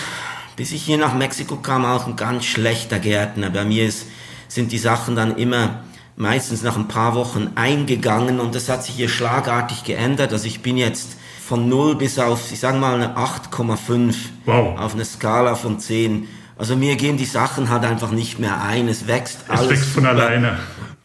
bis 0.56 0.72
ich 0.72 0.84
hier 0.84 0.98
nach 0.98 1.14
Mexiko 1.14 1.58
kam 1.58 1.86
auch 1.86 2.08
ein 2.08 2.16
ganz 2.16 2.46
schlechter 2.46 2.98
Gärtner. 3.00 3.52
Bei 3.52 3.66
mir 3.66 3.86
ist, 3.86 4.08
sind 4.48 4.72
die 4.72 4.80
Sachen 4.80 5.16
dann 5.16 5.38
immer 5.38 5.84
meistens 6.16 6.64
nach 6.64 6.76
ein 6.76 6.88
paar 6.88 7.16
Wochen 7.16 7.52
eingegangen 7.56 8.40
und 8.40 8.56
das 8.56 8.70
hat 8.70 8.84
sich 8.84 8.96
hier 8.96 9.10
schlagartig 9.10 9.84
geändert. 9.84 10.34
Also 10.34 10.48
ich 10.48 10.62
bin 10.62 10.76
jetzt 10.76 11.19
von 11.50 11.68
0 11.68 11.96
bis 11.96 12.20
auf, 12.20 12.52
ich 12.52 12.60
sage 12.60 12.78
mal, 12.78 12.94
eine 12.94 13.18
8,5 13.18 14.14
wow. 14.46 14.80
auf 14.80 14.94
eine 14.94 15.04
Skala 15.04 15.56
von 15.56 15.80
10. 15.80 16.28
Also 16.60 16.76
mir 16.76 16.96
gehen 16.96 17.18
die 17.18 17.26
Sachen 17.26 17.72
halt 17.72 17.86
einfach 17.86 18.12
nicht 18.12 18.38
mehr 18.38 18.62
ein. 18.62 18.88
Es 18.88 19.08
wächst 19.08 19.40
alles. 19.48 19.64
Es 19.64 19.70
wächst 19.72 19.90
von 19.90 20.06
alleine. 20.06 20.60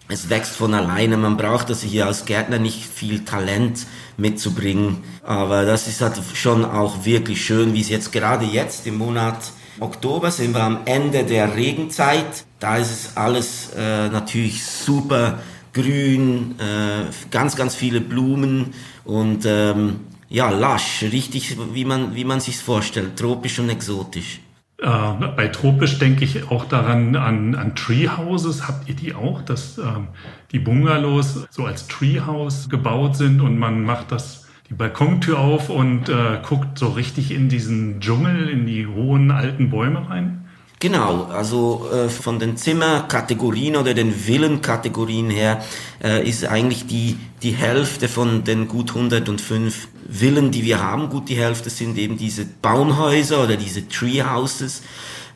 Es 0.07 0.29
wächst 0.29 0.55
von 0.55 0.75
alleine. 0.75 1.17
Man 1.17 1.39
braucht 1.39 1.71
also 1.71 1.87
hier 1.87 2.05
als 2.05 2.27
Gärtner 2.27 2.59
nicht 2.59 2.85
viel 2.85 3.25
Talent 3.25 3.87
mitzubringen. 4.19 4.99
Aber 5.23 5.65
das 5.65 5.89
ist 5.89 6.03
halt 6.03 6.21
schon 6.35 6.67
auch 6.67 7.07
wirklich 7.07 7.43
schön, 7.43 7.73
wie 7.73 7.81
es 7.81 7.89
jetzt 7.89 8.13
gerade 8.13 8.45
jetzt 8.45 8.87
im 8.87 8.99
Monat 8.99 9.39
Oktober 9.81 10.31
sind 10.31 10.55
wir 10.55 10.63
am 10.63 10.81
Ende 10.85 11.25
der 11.25 11.57
Regenzeit. 11.57 12.45
Da 12.61 12.77
ist 12.77 12.91
es 12.91 13.17
alles 13.17 13.71
äh, 13.75 14.11
natürlich 14.11 14.63
super 14.63 15.39
grün, 15.73 16.57
äh, 16.59 17.11
ganz, 17.31 17.57
ganz 17.57 17.75
viele 17.75 18.03
Blumen 18.03 18.75
und 19.05 19.45
ähm, 19.47 20.01
ja, 20.29 20.51
lasch, 20.51 21.03
richtig, 21.03 21.57
wie 21.73 21.85
man, 21.85 22.15
wie 22.15 22.25
man 22.25 22.41
sich's 22.41 22.61
vorstellt, 22.61 23.19
tropisch 23.19 23.59
und 23.59 23.69
exotisch. 23.69 24.41
Äh, 24.79 24.89
bei 25.37 25.49
tropisch 25.49 25.99
denke 25.99 26.25
ich 26.25 26.51
auch 26.51 26.65
daran 26.65 27.17
an, 27.17 27.55
an 27.55 27.75
Treehouses. 27.75 28.67
Habt 28.67 28.89
ihr 28.89 28.95
die 28.95 29.15
auch, 29.15 29.43
dass 29.43 29.79
ähm, 29.79 30.09
die 30.53 30.59
Bungalows 30.59 31.47
so 31.51 31.65
als 31.65 31.87
Treehouse 31.87 32.69
gebaut 32.69 33.17
sind 33.17 33.41
und 33.41 33.59
man 33.59 33.85
macht 33.85 34.13
das 34.13 34.47
die 34.69 34.75
Balkontür 34.75 35.39
auf 35.39 35.69
und 35.69 36.09
äh, 36.09 36.39
guckt 36.43 36.79
so 36.79 36.89
richtig 36.89 37.31
in 37.31 37.49
diesen 37.49 38.01
Dschungel, 38.01 38.49
in 38.49 38.67
die 38.67 38.87
hohen 38.87 39.31
alten 39.31 39.71
Bäume 39.71 40.09
rein? 40.09 40.44
Genau, 40.85 41.29
also 41.33 41.89
äh, 41.91 42.11
von 42.11 42.39
den 42.39 42.59
Zimmerkategorien 42.59 43.77
oder 43.77 43.95
den 43.95 44.27
Villenkategorien 44.27 45.31
her 45.31 45.65
äh, 46.05 46.29
ist 46.29 46.45
eigentlich 46.45 46.87
die, 46.87 47.17
die 47.43 47.53
Hälfte 47.53 48.07
von 48.07 48.45
den 48.45 48.69
gut 48.69 48.91
105 48.95 49.89
Villen, 50.11 50.51
die 50.51 50.63
wir 50.63 50.83
haben, 50.83 51.09
gut 51.09 51.31
die 51.31 51.37
Hälfte 51.37 51.71
sind 51.71 51.97
eben 51.97 52.19
diese 52.19 52.45
Baumhäuser 52.45 53.45
oder 53.45 53.57
diese 53.57 53.89
Treehouses. 53.89 54.83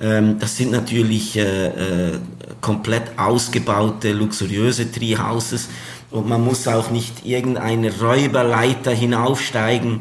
Ähm, 0.03 0.39
das 0.39 0.59
sind 0.59 0.71
natürlich 0.71 1.39
äh, 1.39 1.69
äh, 1.69 2.19
komplett 2.61 3.19
ausgebaute, 3.19 4.13
luxuriöse 4.13 4.93
Treehouses 4.93 5.71
und 6.11 6.29
man 6.29 6.45
muss 6.45 6.69
auch 6.69 6.91
nicht 6.91 7.25
irgendeine 7.25 7.99
Räuberleiter 7.99 8.91
hinaufsteigen, 8.91 10.01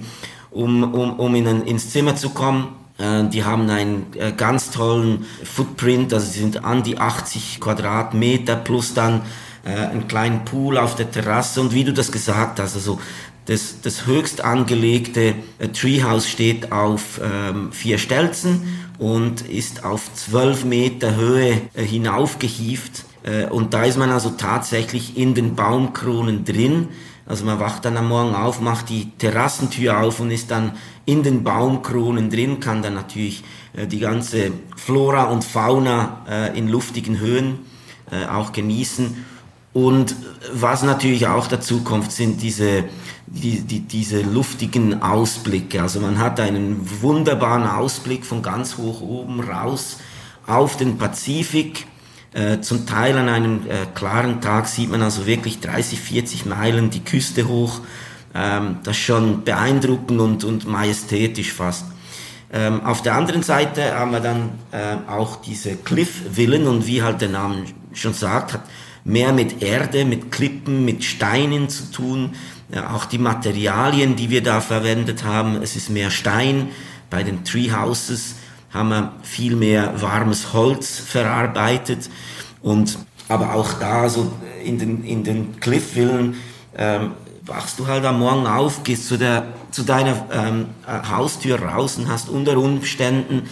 um, 0.52 0.94
um, 0.94 1.18
um 1.18 1.36
in 1.36 1.48
ein, 1.48 1.62
ins 1.62 1.90
Zimmer 1.90 2.18
zu 2.18 2.32
kommen. 2.32 2.77
Äh, 2.98 3.26
die 3.30 3.44
haben 3.44 3.70
einen 3.70 4.08
äh, 4.16 4.32
ganz 4.32 4.72
tollen 4.72 5.26
Footprint, 5.44 6.14
also 6.14 6.32
sind 6.32 6.64
an 6.64 6.84
die 6.84 6.98
80 6.98 7.60
Quadratmeter 7.60 8.56
plus 8.56 8.94
dann 8.94 9.22
äh, 9.66 9.70
einen 9.70 10.08
kleinen 10.08 10.46
Pool 10.46 10.78
auf 10.78 10.96
der 10.96 11.12
Terrasse 11.12 11.62
und 11.62 11.74
wie 11.74 11.84
du 11.84 11.94
das 11.94 12.12
gesagt 12.12 12.60
hast, 12.60 12.76
also 12.76 13.00
das, 13.46 13.80
das 13.82 14.06
höchst 14.06 14.44
angelegte 14.44 15.36
Treehouse 15.72 16.28
steht 16.28 16.74
auf 16.74 17.22
ähm, 17.24 17.72
vier 17.72 17.98
Stelzen 17.98 18.88
und 18.98 19.42
ist 19.42 19.84
auf 19.84 20.14
zwölf 20.14 20.66
Meter 20.66 21.16
Höhe 21.16 21.62
äh, 21.74 21.84
hinaufgehieft. 21.84 23.06
Äh, 23.24 23.46
und 23.46 23.74
da 23.74 23.84
ist 23.84 23.98
man 23.98 24.10
also 24.10 24.32
tatsächlich 24.32 25.18
in 25.18 25.34
den 25.36 25.56
Baumkronen 25.56 26.46
drin. 26.46 26.90
Also 27.28 27.44
man 27.44 27.60
wacht 27.60 27.84
dann 27.84 27.98
am 27.98 28.08
Morgen 28.08 28.36
auf, 28.36 28.62
macht 28.62 28.90
die 28.90 29.12
Terrassentür 29.18 30.00
auf 30.00 30.20
und 30.20 30.32
ist 30.32 30.50
dann 30.50 30.74
in 31.06 31.24
den 31.24 31.44
Baumkronen 31.44 32.30
drin, 32.30 32.60
kann 32.60 32.82
dann 32.82 32.94
natürlich 32.94 33.44
äh, 33.74 33.86
die 33.86 34.00
ganze 34.00 34.52
Flora 34.76 35.26
und 35.26 35.44
Fauna 35.44 36.26
äh, 36.30 36.58
in 36.58 36.70
luftigen 36.70 37.20
Höhen 37.20 37.60
äh, 38.12 38.26
auch 38.26 38.54
genießen. 38.54 39.26
Und 39.74 40.16
was 40.54 40.84
natürlich 40.84 41.28
auch 41.28 41.48
dazu 41.48 41.82
kommt, 41.82 42.12
sind 42.12 42.42
diese, 42.42 42.86
die, 43.28 43.60
die, 43.62 43.82
diese 43.82 44.22
luftigen 44.22 45.04
Ausblicke. 45.04 45.82
Also 45.82 46.00
man 46.00 46.18
hat 46.18 46.40
einen 46.40 46.80
wunderbaren 47.02 47.68
Ausblick 47.68 48.26
von 48.26 48.42
ganz 48.42 48.78
hoch 48.78 49.02
oben 49.02 49.42
raus 49.42 49.98
auf 50.48 50.78
den 50.78 50.98
Pazifik 50.98 51.86
äh, 52.38 52.62
zum 52.62 52.86
Teil 52.86 53.18
an 53.18 53.30
einem 53.30 53.62
äh, 53.68 53.88
klaren 53.96 54.42
Tag 54.42 54.68
sieht 54.68 54.92
man 54.92 55.02
also 55.02 55.26
wirklich 55.26 55.60
30, 55.60 56.00
40 56.00 56.46
Meilen 56.46 56.92
die 56.92 57.04
Küste 57.04 57.48
hoch. 57.48 57.80
Ähm, 58.36 58.78
das 58.84 58.96
ist 58.96 59.04
schon 59.04 59.44
beeindruckend 59.44 60.22
und, 60.22 60.44
und 60.44 60.68
majestätisch 60.68 61.52
fast. 61.52 61.86
Ähm, 62.54 62.86
auf 62.86 63.02
der 63.02 63.16
anderen 63.16 63.42
Seite 63.42 63.98
haben 63.98 64.12
wir 64.12 64.20
dann 64.20 64.52
äh, 64.72 65.10
auch 65.10 65.38
diese 65.38 65.78
Cliff-Villen 65.78 66.68
und 66.68 66.86
wie 66.86 67.02
halt 67.02 67.22
der 67.22 67.30
Name 67.30 67.64
schon 67.94 68.14
sagt, 68.14 68.54
hat 68.54 68.62
mehr 69.04 69.34
mit 69.34 69.64
Erde, 69.64 70.06
mit 70.06 70.32
Klippen, 70.32 70.86
mit 70.86 71.04
Steinen 71.04 71.70
zu 71.70 71.92
tun. 71.92 72.36
Ja, 72.70 72.94
auch 72.94 73.06
die 73.06 73.18
Materialien, 73.18 74.16
die 74.16 74.30
wir 74.30 74.44
da 74.44 74.62
verwendet 74.62 75.24
haben, 75.24 75.60
es 75.64 75.76
ist 75.76 75.90
mehr 75.90 76.12
Stein. 76.12 76.68
Bei 77.10 77.24
den 77.24 77.44
Treehouses 77.44 78.36
haben 78.72 78.90
wir 78.90 79.14
viel 79.24 79.56
mehr 79.56 80.02
warmes 80.02 80.54
Holz 80.54 81.00
verarbeitet. 81.00 82.10
Und 82.62 82.98
aber 83.30 83.54
auch 83.54 83.74
da 83.74 84.10
so 84.10 84.32
in 84.64 84.80
den 84.80 85.04
in 85.04 85.24
den 85.24 85.60
Cliffvillen 85.60 86.36
ähm, 86.78 87.12
wachst 87.46 87.80
du 87.80 87.88
halt 87.88 88.06
am 88.06 88.20
Morgen 88.20 88.46
auf, 88.46 88.84
gehst 88.84 89.08
zu 89.08 89.18
der 89.18 89.48
zu 89.72 89.84
deiner 89.84 90.26
ähm, 90.32 90.66
Haustür 90.88 91.62
raus 91.62 91.98
und 91.98 92.10
hast 92.10 92.30
unter 92.30 92.58
Umständen 92.58 93.44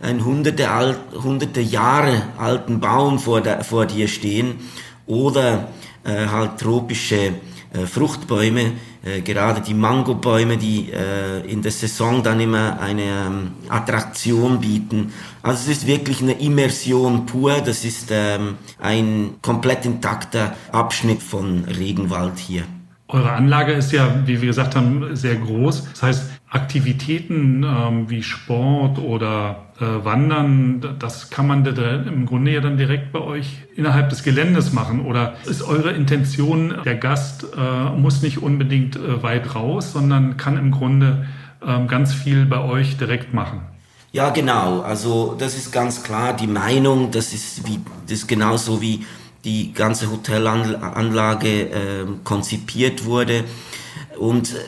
einen 0.00 0.24
hunderte, 0.24 0.70
alt, 0.70 0.98
hunderte 1.22 1.60
Jahre 1.60 2.22
alten 2.36 2.80
Baum 2.80 3.18
vor, 3.18 3.40
der, 3.40 3.64
vor 3.64 3.86
dir 3.86 4.08
stehen. 4.08 4.56
Oder 5.06 5.68
äh, 6.04 6.26
halt 6.26 6.58
tropische 6.58 7.34
äh, 7.74 7.86
Fruchtbäume, 7.86 8.72
äh, 9.04 9.20
gerade 9.20 9.60
die 9.60 9.74
Mangobäume, 9.74 10.56
die 10.56 10.92
äh, 10.92 11.40
in 11.50 11.60
der 11.62 11.72
Saison 11.72 12.22
dann 12.22 12.38
immer 12.40 12.78
eine 12.80 13.02
ähm, 13.02 13.52
Attraktion 13.68 14.60
bieten. 14.60 15.12
Also 15.42 15.70
es 15.70 15.78
ist 15.78 15.86
wirklich 15.86 16.22
eine 16.22 16.40
Immersion 16.40 17.26
pur. 17.26 17.60
Das 17.64 17.84
ist 17.84 18.10
ähm, 18.12 18.54
ein 18.80 19.34
komplett 19.42 19.84
intakter 19.84 20.54
Abschnitt 20.70 21.22
von 21.22 21.64
Regenwald 21.64 22.38
hier. 22.38 22.62
Eure 23.08 23.32
Anlage 23.32 23.72
ist 23.72 23.92
ja, 23.92 24.22
wie 24.24 24.40
wir 24.40 24.48
gesagt 24.48 24.76
haben, 24.76 25.14
sehr 25.14 25.36
groß. 25.36 25.88
Das 25.92 26.02
heißt, 26.02 26.30
Aktivitäten 26.48 27.64
ähm, 27.64 28.08
wie 28.08 28.22
Sport 28.22 28.98
oder 28.98 29.63
Wandern, 29.80 30.96
das 30.98 31.30
kann 31.30 31.46
man 31.48 31.66
im 31.66 32.26
Grunde 32.26 32.52
ja 32.52 32.60
dann 32.60 32.76
direkt 32.76 33.12
bei 33.12 33.20
euch 33.20 33.58
innerhalb 33.74 34.08
des 34.08 34.22
Geländes 34.22 34.72
machen. 34.72 35.04
Oder 35.04 35.34
ist 35.46 35.62
eure 35.62 35.92
Intention, 35.92 36.74
der 36.84 36.94
Gast 36.94 37.46
äh, 37.56 37.90
muss 37.90 38.22
nicht 38.22 38.42
unbedingt 38.42 38.96
äh, 38.96 39.22
weit 39.22 39.54
raus, 39.54 39.92
sondern 39.92 40.36
kann 40.36 40.56
im 40.58 40.70
Grunde 40.70 41.26
ähm, 41.66 41.88
ganz 41.88 42.14
viel 42.14 42.46
bei 42.46 42.60
euch 42.60 42.96
direkt 42.98 43.34
machen? 43.34 43.62
Ja, 44.12 44.30
genau. 44.30 44.80
Also 44.82 45.34
das 45.36 45.56
ist 45.56 45.72
ganz 45.72 46.04
klar 46.04 46.36
die 46.36 46.46
Meinung. 46.46 47.10
Das 47.10 47.32
ist 47.32 47.66
wie 47.66 47.80
das 48.06 48.18
ist 48.18 48.28
genauso 48.28 48.80
wie 48.80 49.04
die 49.44 49.72
ganze 49.72 50.10
Hotelanlage 50.10 51.48
äh, 51.48 51.70
konzipiert 52.22 53.04
wurde. 53.04 53.42
Und 54.18 54.54
äh, 54.54 54.58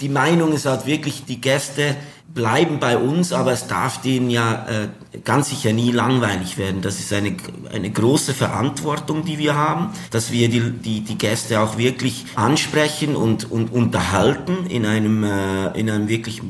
die 0.00 0.08
Meinung 0.08 0.52
ist 0.52 0.66
halt 0.66 0.86
wirklich, 0.86 1.24
die 1.24 1.40
Gäste 1.40 1.94
bleiben 2.34 2.78
bei 2.78 2.96
uns, 2.96 3.32
aber 3.32 3.52
es 3.52 3.66
darf 3.66 4.00
denen 4.02 4.30
ja 4.30 4.66
äh, 4.68 5.18
ganz 5.24 5.50
sicher 5.50 5.72
nie 5.72 5.90
langweilig 5.90 6.58
werden. 6.58 6.80
Das 6.80 7.00
ist 7.00 7.12
eine, 7.12 7.36
eine 7.72 7.90
große 7.90 8.34
Verantwortung, 8.34 9.24
die 9.24 9.38
wir 9.38 9.56
haben, 9.56 9.88
dass 10.10 10.30
wir 10.30 10.48
die, 10.48 10.70
die, 10.70 11.00
die 11.00 11.18
Gäste 11.18 11.60
auch 11.60 11.76
wirklich 11.76 12.26
ansprechen 12.36 13.16
und, 13.16 13.50
und 13.50 13.72
unterhalten 13.72 14.66
in 14.68 14.86
einem, 14.86 15.24
äh, 15.24 15.78
in 15.78 15.90
einem 15.90 16.08
wirklich 16.08 16.40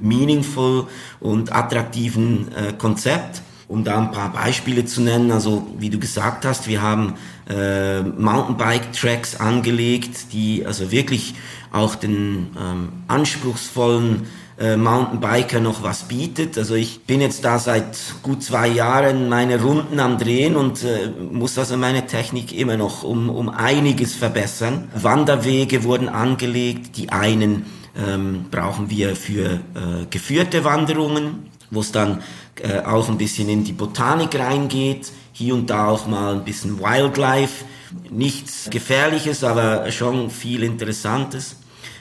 meaningful 0.00 0.86
und 1.20 1.54
attraktiven 1.54 2.48
äh, 2.52 2.72
Konzept. 2.72 3.42
Um 3.68 3.84
da 3.84 3.98
ein 3.98 4.12
paar 4.12 4.32
Beispiele 4.32 4.86
zu 4.86 5.02
nennen, 5.02 5.30
also 5.30 5.66
wie 5.78 5.90
du 5.90 5.98
gesagt 5.98 6.46
hast, 6.46 6.68
wir 6.68 6.80
haben 6.80 7.16
äh, 7.50 8.00
Mountainbike-Tracks 8.00 9.36
angelegt, 9.36 10.32
die 10.32 10.64
also 10.64 10.90
wirklich 10.90 11.34
auch 11.70 11.94
den 11.94 12.56
ähm, 12.58 12.88
anspruchsvollen 13.08 14.26
äh, 14.58 14.76
Mountainbiker 14.76 15.60
noch 15.60 15.82
was 15.82 16.02
bietet. 16.02 16.58
Also 16.58 16.74
ich 16.74 17.02
bin 17.04 17.20
jetzt 17.20 17.44
da 17.44 17.58
seit 17.58 17.96
gut 18.22 18.42
zwei 18.42 18.66
Jahren 18.66 19.28
meine 19.28 19.62
Runden 19.62 20.00
am 20.00 20.18
Drehen 20.18 20.56
und 20.56 20.82
äh, 20.82 21.10
muss 21.30 21.56
also 21.58 21.76
meine 21.76 22.06
Technik 22.06 22.52
immer 22.52 22.76
noch 22.76 23.04
um, 23.04 23.30
um 23.30 23.48
einiges 23.48 24.16
verbessern. 24.16 24.88
Wanderwege 24.94 25.84
wurden 25.84 26.08
angelegt. 26.08 26.96
Die 26.96 27.10
einen 27.10 27.66
ähm, 27.96 28.46
brauchen 28.50 28.90
wir 28.90 29.14
für 29.14 29.44
äh, 29.54 30.06
geführte 30.10 30.64
Wanderungen, 30.64 31.50
wo 31.70 31.80
es 31.80 31.92
dann 31.92 32.22
äh, 32.60 32.80
auch 32.80 33.08
ein 33.08 33.18
bisschen 33.18 33.48
in 33.48 33.62
die 33.62 33.72
Botanik 33.72 34.38
reingeht. 34.38 35.12
Hier 35.32 35.54
und 35.54 35.70
da 35.70 35.86
auch 35.86 36.08
mal 36.08 36.34
ein 36.34 36.44
bisschen 36.44 36.80
Wildlife. 36.80 37.64
Nichts 38.10 38.68
Gefährliches, 38.70 39.44
aber 39.44 39.90
schon 39.92 40.30
viel 40.30 40.64
Interessantes. 40.64 41.57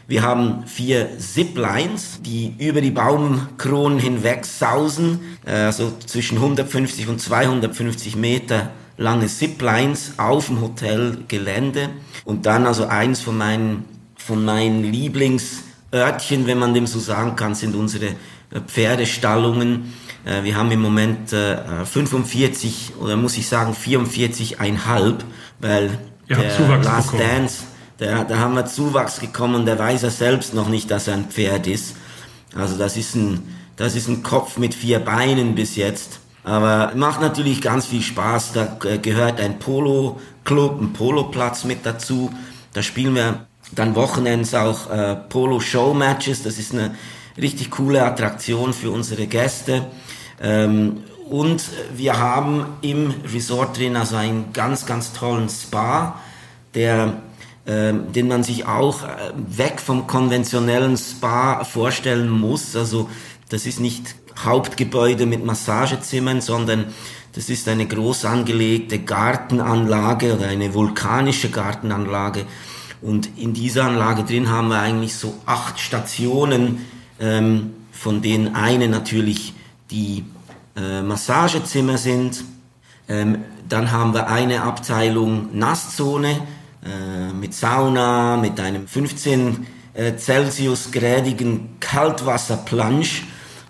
Wir 0.08 0.24
haben 0.24 0.66
vier 0.66 1.20
Ziplines, 1.20 2.22
die 2.22 2.54
über 2.60 2.80
die 2.80 2.92
Baumkronen 2.92 4.00
hinweg 4.00 4.46
sausen, 4.46 5.20
also 5.46 5.92
zwischen 6.06 6.38
150 6.38 7.10
und 7.10 7.20
250 7.20 8.16
Meter 8.16 8.72
lange 8.98 9.28
Ziplines 9.28 10.14
auf 10.18 10.48
dem 10.48 10.62
Hotelgelände. 10.62 11.90
Und 12.26 12.46
dann 12.46 12.66
also 12.66 12.88
eins 12.88 13.22
von 13.22 13.38
meinen, 13.38 13.86
von 14.16 14.44
meinen 14.44 14.84
Lieblingsörtchen, 14.84 16.48
wenn 16.48 16.58
man 16.58 16.74
dem 16.74 16.88
so 16.88 17.00
sagen 17.00 17.36
kann, 17.36 17.54
sind 17.54 17.76
unsere 17.76 18.08
äh, 18.08 18.62
Pferdestallungen. 18.66 19.94
Äh, 20.26 20.44
wir 20.44 20.56
haben 20.56 20.72
im 20.72 20.82
Moment 20.82 21.30
45 21.30 22.94
oder 23.00 23.16
muss 23.16 23.38
ich 23.38 23.48
sagen 23.48 23.74
44,5, 23.74 25.16
weil 25.60 25.90
Ihr 26.28 26.36
der 26.38 26.78
Last 26.80 27.12
bekommen. 27.12 27.30
Dance 27.30 27.64
da, 27.98 28.24
da 28.24 28.38
haben 28.40 28.56
wir 28.56 28.66
Zuwachs 28.66 29.20
gekommen, 29.20 29.66
der 29.66 29.80
weiß 29.80 30.04
er 30.04 30.12
selbst 30.12 30.54
noch 30.54 30.70
nicht, 30.70 30.92
dass 30.92 31.08
er 31.08 31.16
ein 31.16 31.26
Pferd 31.26 31.68
ist. 31.68 31.96
Also 32.56 32.78
das 32.78 32.98
ist 32.98 33.16
ein, 33.16 33.56
das 33.76 33.96
ist 33.96 34.08
ein 34.08 34.24
Kopf 34.24 34.58
mit 34.58 34.74
vier 34.74 35.00
Beinen 35.00 35.56
bis 35.56 35.76
jetzt. 35.76 36.20
Aber 36.44 36.94
macht 36.96 37.22
natürlich 37.22 37.62
ganz 37.62 37.88
viel 37.88 38.02
Spaß. 38.02 38.54
Da 38.54 38.78
gehört 39.02 39.42
ein 39.42 39.60
Polo-Club, 39.60 40.82
ein 40.82 40.94
Poloplatz 40.94 41.66
mit 41.66 41.86
dazu. 41.86 42.32
Da 42.74 42.82
spielen 42.82 43.16
wir 43.16 43.48
dann 43.74 43.96
Wochenends 43.96 44.54
auch 44.54 44.90
äh, 44.90 45.16
Polo-Show-Matches. 45.16 46.44
Das 46.44 46.58
ist 46.58 46.74
eine 46.74 46.96
richtig 47.38 47.72
coole 47.72 48.04
Attraktion 48.04 48.74
für 48.74 48.92
unsere 48.92 49.28
Gäste. 49.28 49.88
Ähm, 50.42 51.04
und 51.30 51.64
wir 51.96 52.18
haben 52.18 52.66
im 52.82 53.14
Resort 53.34 53.78
drin 53.78 53.98
also 53.98 54.16
einen 54.16 54.54
ganz, 54.54 54.86
ganz 54.86 55.12
tollen 55.12 55.50
Spa, 55.50 56.22
der 56.74 57.18
den 57.68 58.28
man 58.28 58.44
sich 58.44 58.66
auch 58.66 59.04
äh, 59.04 59.08
weg 59.36 59.82
vom 59.82 60.08
konventionellen 60.08 60.98
Spa 60.98 61.64
vorstellen 61.64 62.30
muss. 62.30 62.76
Also 62.76 63.10
das 63.50 63.66
ist 63.66 63.80
nicht 63.80 64.16
Hauptgebäude 64.38 65.26
mit 65.26 65.46
Massagezimmern, 65.46 66.42
sondern 66.42 66.86
das 67.34 67.50
ist 67.50 67.68
eine 67.68 67.86
groß 67.86 68.26
angelegte 68.26 69.00
Gartenanlage 69.00 70.36
oder 70.36 70.48
eine 70.48 70.74
vulkanische 70.74 71.50
Gartenanlage. 71.50 72.46
Und 73.02 73.30
in 73.38 73.54
dieser 73.54 73.86
Anlage 73.86 74.24
drin 74.24 74.50
haben 74.50 74.70
wir 74.70 74.80
eigentlich 74.80 75.16
so 75.16 75.36
acht 75.46 75.80
Stationen, 75.80 76.86
ähm, 77.20 77.74
von 77.92 78.22
denen 78.22 78.56
eine 78.56 78.88
natürlich 78.88 79.54
die 79.92 80.26
äh, 80.76 81.02
Massagezimmer 81.02 81.98
sind. 81.98 82.44
Ähm, 83.08 83.40
dann 83.70 83.92
haben 83.92 84.14
wir 84.14 84.28
eine 84.28 84.64
Abteilung 84.64 85.50
Nasszone, 85.58 86.40
äh, 86.84 87.34
mit 87.34 87.54
Sauna, 87.54 88.38
mit 88.38 88.60
einem 88.60 88.88
15 88.88 89.68
äh, 89.94 90.16
Celsius 90.16 90.92
grädigen 90.92 91.78
Kaltwasserplunge, 91.80 93.08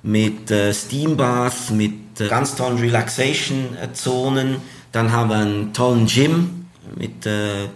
mit 0.03 0.51
äh, 0.51 0.73
Steambath, 0.73 1.71
mit 1.71 2.19
äh, 2.19 2.27
ganz 2.27 2.55
tollen 2.55 2.77
Relaxation-Zonen. 2.77 4.57
Dann 4.91 5.11
haben 5.11 5.29
wir 5.29 5.37
einen 5.37 5.73
tollen 5.73 6.05
Gym 6.05 6.65
mit 6.95 7.25
äh, 7.25 7.67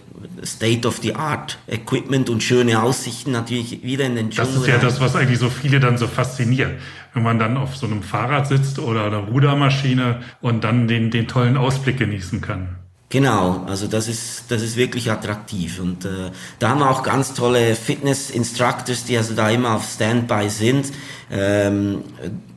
State-of-the-Art 0.44 1.60
Equipment 1.68 2.30
und 2.30 2.44
schöne 2.44 2.82
Aussichten 2.82 3.32
natürlich 3.32 3.84
wieder 3.84 4.06
in 4.06 4.16
den 4.16 4.30
Dschungel. 4.30 4.54
Das 4.54 4.62
ist 4.62 4.68
ja 4.68 4.78
das, 4.78 5.00
was 5.00 5.16
eigentlich 5.16 5.40
so 5.40 5.50
viele 5.50 5.80
dann 5.80 5.98
so 5.98 6.08
fasziniert. 6.08 6.72
Wenn 7.14 7.24
man 7.24 7.40
dann 7.40 7.58
auf 7.58 7.76
so 7.76 7.88
einem 7.88 8.04
Fahrrad 8.04 8.48
sitzt 8.48 8.80
oder 8.80 9.06
einer 9.06 9.18
Rudermaschine 9.18 10.22
und 10.42 10.64
dann 10.64 10.88
den, 10.88 11.12
den 11.12 11.28
tollen 11.28 11.58
Ausblick 11.58 11.98
genießen 11.98 12.42
kann. 12.42 12.78
Genau, 13.12 13.66
also 13.68 13.88
das 13.88 14.08
ist, 14.08 14.46
das 14.48 14.62
ist 14.62 14.78
wirklich 14.78 15.12
attraktiv. 15.12 15.82
Und 15.82 16.06
äh, 16.06 16.32
da 16.60 16.70
haben 16.70 16.80
wir 16.80 16.90
auch 16.90 17.04
ganz 17.04 17.34
tolle 17.34 17.76
Fitness-Instructors, 17.76 19.04
die 19.04 19.18
also 19.18 19.34
da 19.34 19.50
immer 19.50 19.76
auf 19.76 19.84
Standby 19.84 20.50
sind, 20.50 20.94
ähm, 21.30 22.04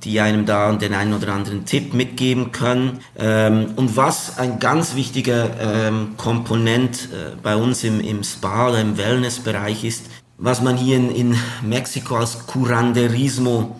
die 0.04 0.20
einem 0.20 0.46
da 0.46 0.72
den 0.72 0.94
einen 0.94 1.12
oder 1.12 1.34
anderen 1.34 1.64
Tipp 1.64 1.92
mitgeben 1.92 2.52
können. 2.52 3.00
Ähm, 3.18 3.72
und 3.74 3.96
was 3.96 4.38
ein 4.38 4.60
ganz 4.60 4.94
wichtiger 4.94 5.50
ähm, 5.58 6.14
Komponent 6.16 7.08
äh, 7.12 7.34
bei 7.42 7.56
uns 7.56 7.82
im, 7.82 7.98
im 7.98 8.22
Spa 8.22 8.68
oder 8.68 8.80
im 8.80 8.96
Wellnessbereich 8.96 9.82
ist, 9.82 10.04
was 10.38 10.62
man 10.62 10.76
hier 10.76 10.98
in, 10.98 11.10
in 11.10 11.36
Mexiko 11.62 12.14
als 12.18 12.46
Curanderismo 12.46 13.74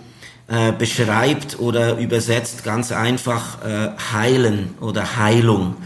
äh, 0.48 0.72
beschreibt 0.72 1.60
oder 1.60 1.98
übersetzt 1.98 2.64
ganz 2.64 2.90
einfach 2.90 3.64
äh, 3.64 3.90
heilen 4.12 4.74
oder 4.80 5.18
Heilung. 5.18 5.76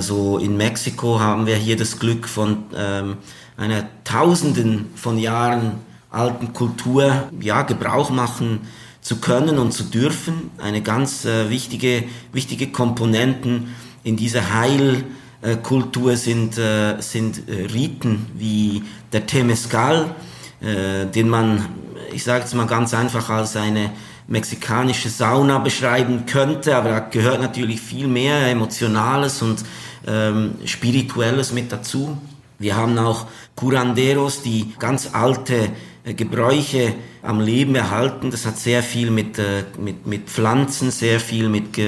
So 0.00 0.38
in 0.38 0.56
Mexiko 0.56 1.18
haben 1.18 1.46
wir 1.46 1.56
hier 1.56 1.76
das 1.76 1.98
Glück 1.98 2.28
von 2.28 2.64
ähm, 2.76 3.16
einer 3.56 3.88
Tausenden 4.04 4.86
von 4.94 5.18
Jahren 5.18 5.72
alten 6.10 6.52
Kultur 6.52 7.24
ja, 7.40 7.62
Gebrauch 7.62 8.10
machen 8.10 8.60
zu 9.00 9.16
können 9.16 9.58
und 9.58 9.72
zu 9.72 9.84
dürfen. 9.84 10.50
Eine 10.58 10.80
ganz 10.80 11.24
äh, 11.24 11.50
wichtige, 11.50 12.04
wichtige 12.32 12.68
Komponenten 12.68 13.74
in 14.02 14.16
dieser 14.16 14.54
Heilkultur 14.54 16.16
sind, 16.16 16.56
äh, 16.56 17.00
sind 17.00 17.48
äh, 17.48 17.66
Riten 17.66 18.26
wie 18.34 18.82
der 19.12 19.26
Temescal, 19.26 20.14
äh, 20.60 21.06
den 21.06 21.28
man, 21.28 21.66
ich 22.12 22.24
sage 22.24 22.44
jetzt 22.44 22.54
mal 22.54 22.66
ganz 22.66 22.94
einfach, 22.94 23.28
als 23.28 23.56
eine 23.56 23.90
mexikanische 24.26 25.08
Sauna 25.08 25.58
beschreiben 25.58 26.26
könnte, 26.26 26.76
aber 26.76 26.90
da 26.90 26.98
gehört 27.00 27.40
natürlich 27.40 27.80
viel 27.80 28.06
mehr 28.06 28.46
Emotionales 28.48 29.42
und 29.42 29.64
ähm, 30.06 30.54
Spirituelles 30.64 31.52
mit 31.52 31.70
dazu. 31.72 32.16
Wir 32.58 32.76
haben 32.76 32.96
auch 32.98 33.26
Curanderos, 33.56 34.42
die 34.42 34.72
ganz 34.78 35.10
alte 35.12 35.68
äh, 36.04 36.14
Gebräuche 36.14 36.94
am 37.22 37.40
Leben 37.40 37.74
erhalten. 37.74 38.30
Das 38.30 38.46
hat 38.46 38.58
sehr 38.58 38.82
viel 38.82 39.10
mit, 39.10 39.38
äh, 39.38 39.64
mit, 39.78 40.06
mit 40.06 40.28
Pflanzen, 40.28 40.90
sehr 40.90 41.20
viel 41.20 41.48
mit, 41.48 41.78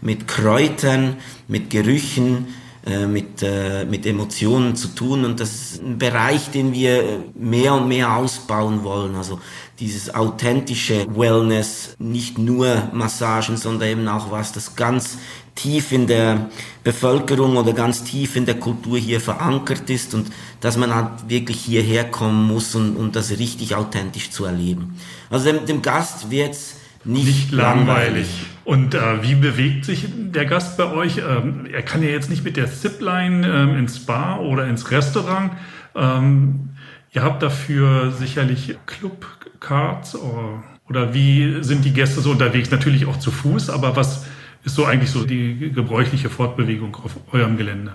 mit 0.00 0.28
Kräutern, 0.28 1.16
mit 1.48 1.70
Gerüchen, 1.70 2.46
äh, 2.86 3.06
mit, 3.06 3.42
äh, 3.42 3.84
mit 3.84 4.06
Emotionen 4.06 4.76
zu 4.76 4.86
tun 4.86 5.24
und 5.24 5.40
das 5.40 5.72
ist 5.72 5.82
ein 5.82 5.98
Bereich, 5.98 6.52
den 6.52 6.72
wir 6.72 7.24
mehr 7.34 7.74
und 7.74 7.88
mehr 7.88 8.14
ausbauen 8.14 8.84
wollen. 8.84 9.16
Also 9.16 9.40
dieses 9.80 10.14
authentische 10.14 11.04
Wellness, 11.12 11.96
nicht 11.98 12.38
nur 12.38 12.88
Massagen, 12.92 13.56
sondern 13.56 13.88
eben 13.88 14.06
auch 14.06 14.30
was, 14.30 14.52
das 14.52 14.76
ganz 14.76 15.18
tief 15.56 15.90
in 15.90 16.06
der 16.06 16.48
Bevölkerung 16.84 17.56
oder 17.56 17.72
ganz 17.72 18.04
tief 18.04 18.36
in 18.36 18.46
der 18.46 18.60
Kultur 18.60 18.98
hier 18.98 19.20
verankert 19.20 19.90
ist 19.90 20.14
und 20.14 20.30
dass 20.60 20.76
man 20.76 20.94
halt 20.94 21.28
wirklich 21.28 21.62
hierher 21.62 22.08
kommen 22.08 22.46
muss 22.46 22.76
und, 22.76 22.96
und 22.96 23.16
das 23.16 23.30
richtig 23.32 23.74
authentisch 23.74 24.30
zu 24.30 24.44
erleben. 24.44 24.96
Also 25.28 25.50
dem, 25.50 25.66
dem 25.66 25.82
Gast 25.82 26.30
wird's 26.30 26.75
nicht, 27.06 27.26
nicht 27.26 27.52
langweilig. 27.52 27.86
langweilig. 27.86 28.46
Und 28.64 28.94
äh, 28.94 29.22
wie 29.22 29.36
bewegt 29.36 29.84
sich 29.84 30.06
der 30.10 30.44
Gast 30.44 30.76
bei 30.76 30.90
euch? 30.90 31.18
Ähm, 31.18 31.66
er 31.72 31.82
kann 31.82 32.02
ja 32.02 32.08
jetzt 32.08 32.28
nicht 32.28 32.44
mit 32.44 32.56
der 32.56 32.66
Zipline 32.66 33.46
ähm, 33.46 33.78
ins 33.78 33.96
Spa 33.96 34.38
oder 34.38 34.66
ins 34.66 34.90
Restaurant. 34.90 35.52
Ähm, 35.94 36.70
ihr 37.12 37.22
habt 37.22 37.42
dafür 37.42 38.10
sicherlich 38.10 38.76
Clubcards 38.86 40.16
oder, 40.16 40.64
oder 40.88 41.14
wie 41.14 41.62
sind 41.62 41.84
die 41.84 41.92
Gäste 41.92 42.20
so 42.20 42.32
unterwegs? 42.32 42.70
Natürlich 42.72 43.06
auch 43.06 43.18
zu 43.18 43.30
Fuß, 43.30 43.70
aber 43.70 43.94
was 43.94 44.26
ist 44.64 44.74
so 44.74 44.84
eigentlich 44.84 45.10
so 45.10 45.24
die 45.24 45.70
gebräuchliche 45.72 46.28
Fortbewegung 46.28 46.96
auf 46.96 47.16
eurem 47.32 47.56
Gelände? 47.56 47.94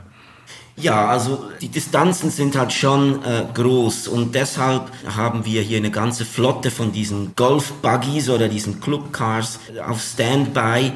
Ja, 0.77 1.07
also 1.07 1.43
die 1.59 1.67
Distanzen 1.67 2.31
sind 2.31 2.57
halt 2.57 2.73
schon 2.73 3.23
äh, 3.23 3.45
groß 3.53 4.07
und 4.07 4.33
deshalb 4.33 4.89
haben 5.15 5.45
wir 5.45 5.61
hier 5.61 5.77
eine 5.77 5.91
ganze 5.91 6.25
Flotte 6.25 6.71
von 6.71 6.91
diesen 6.91 7.35
Golf-Buggies 7.35 8.29
oder 8.29 8.47
diesen 8.47 8.79
Club-Cars 8.79 9.59
auf 9.85 10.01
Standby, 10.01 10.93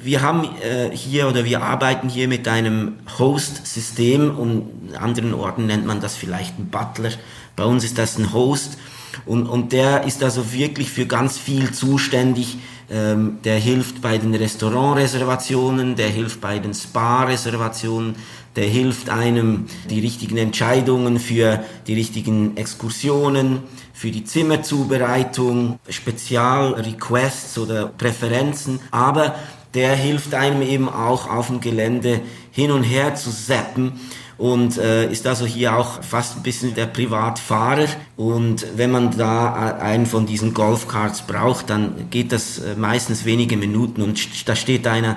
Wir 0.00 0.20
haben 0.20 0.48
äh, 0.62 0.90
hier 0.96 1.28
oder 1.28 1.44
wir 1.44 1.62
arbeiten 1.62 2.08
hier 2.08 2.26
mit 2.26 2.48
einem 2.48 2.94
Host-System 3.18 4.36
und 4.36 4.88
in 4.88 4.96
anderen 4.96 5.32
Orten 5.32 5.66
nennt 5.66 5.86
man 5.86 6.00
das 6.00 6.16
vielleicht 6.16 6.58
ein 6.58 6.70
Butler. 6.70 7.10
Bei 7.54 7.64
uns 7.64 7.84
ist 7.84 7.96
das 7.96 8.18
ein 8.18 8.32
Host 8.32 8.78
und, 9.26 9.46
und 9.46 9.72
der 9.72 10.02
ist 10.04 10.24
also 10.24 10.52
wirklich 10.52 10.90
für 10.90 11.06
ganz 11.06 11.38
viel 11.38 11.70
zuständig. 11.72 12.58
Ähm, 12.90 13.38
der 13.44 13.58
hilft 13.58 14.00
bei 14.00 14.18
den 14.18 14.34
Restaurantreservationen, 14.34 15.94
der 15.94 16.08
hilft 16.08 16.40
bei 16.40 16.58
den 16.58 16.74
Spa-Reservationen, 16.74 18.16
der 18.56 18.66
hilft 18.66 19.10
einem, 19.10 19.66
die 19.90 20.00
richtigen 20.00 20.38
Entscheidungen 20.38 21.20
für 21.20 21.62
die 21.86 21.94
richtigen 21.94 22.56
Exkursionen, 22.56 23.60
für 23.92 24.10
die 24.10 24.24
Zimmerzubereitung, 24.24 25.78
Spezialrequests 25.88 27.58
oder 27.58 27.86
Präferenzen, 27.86 28.80
aber 28.90 29.34
der 29.74 29.94
hilft 29.94 30.34
einem 30.34 30.62
eben 30.62 30.88
auch 30.88 31.30
auf 31.30 31.48
dem 31.48 31.60
Gelände 31.60 32.20
hin 32.50 32.70
und 32.70 32.82
her 32.82 33.14
zu 33.14 33.30
zappen 33.30 33.92
und 34.38 34.76
äh, 34.76 35.10
ist 35.10 35.26
also 35.26 35.46
hier 35.46 35.76
auch 35.76 36.02
fast 36.02 36.36
ein 36.36 36.42
bisschen 36.42 36.74
der 36.74 36.86
Privatfahrer. 36.86 37.86
Und 38.16 38.66
wenn 38.76 38.90
man 38.90 39.16
da 39.16 39.78
einen 39.78 40.06
von 40.06 40.26
diesen 40.26 40.52
Golfcards 40.52 41.22
braucht, 41.22 41.70
dann 41.70 42.10
geht 42.10 42.32
das 42.32 42.58
äh, 42.58 42.74
meistens 42.76 43.24
wenige 43.24 43.56
Minuten 43.56 44.02
und 44.02 44.48
da 44.48 44.54
steht 44.54 44.86
einer 44.86 45.16